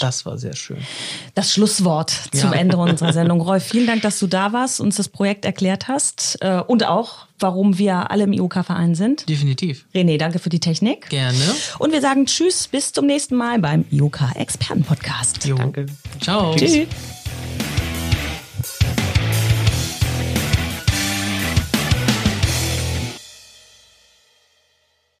Das 0.00 0.24
war 0.26 0.38
sehr 0.38 0.54
schön. 0.54 0.78
Das 1.34 1.52
Schlusswort 1.52 2.10
zum 2.32 2.52
Ja. 2.52 2.58
Ende 2.58 2.76
unserer 2.76 3.12
Sendung. 3.14 3.40
Rolf, 3.40 3.64
vielen 3.64 3.86
Dank, 3.86 4.02
dass 4.02 4.18
du 4.18 4.26
da 4.26 4.52
warst, 4.52 4.80
uns 4.80 4.96
das 4.96 5.08
Projekt 5.08 5.44
erklärt 5.44 5.88
hast 5.88 6.38
äh, 6.40 6.60
und 6.66 6.84
auch, 6.86 7.26
warum 7.38 7.78
wir 7.78 8.10
alle 8.10 8.24
im 8.24 8.32
IUK-Verein 8.32 8.94
sind. 8.94 9.28
Definitiv. 9.28 9.84
René, 9.94 10.18
danke 10.18 10.38
für 10.38 10.48
die 10.50 10.60
Technik. 10.60 11.08
Gerne. 11.10 11.38
Und 11.78 11.92
wir 11.92 12.00
sagen 12.00 12.26
Tschüss, 12.26 12.68
bis 12.68 12.92
zum 12.92 13.06
nächsten 13.06 13.34
Mal 13.36 13.58
beim 13.58 13.84
IUK 13.90 14.20
Experten 14.34 14.82
Podcast. 14.84 15.44
Jo. 15.44 15.56
Danke. 15.56 15.86
Ciao. 16.20 16.54
Tschüss. 16.56 16.86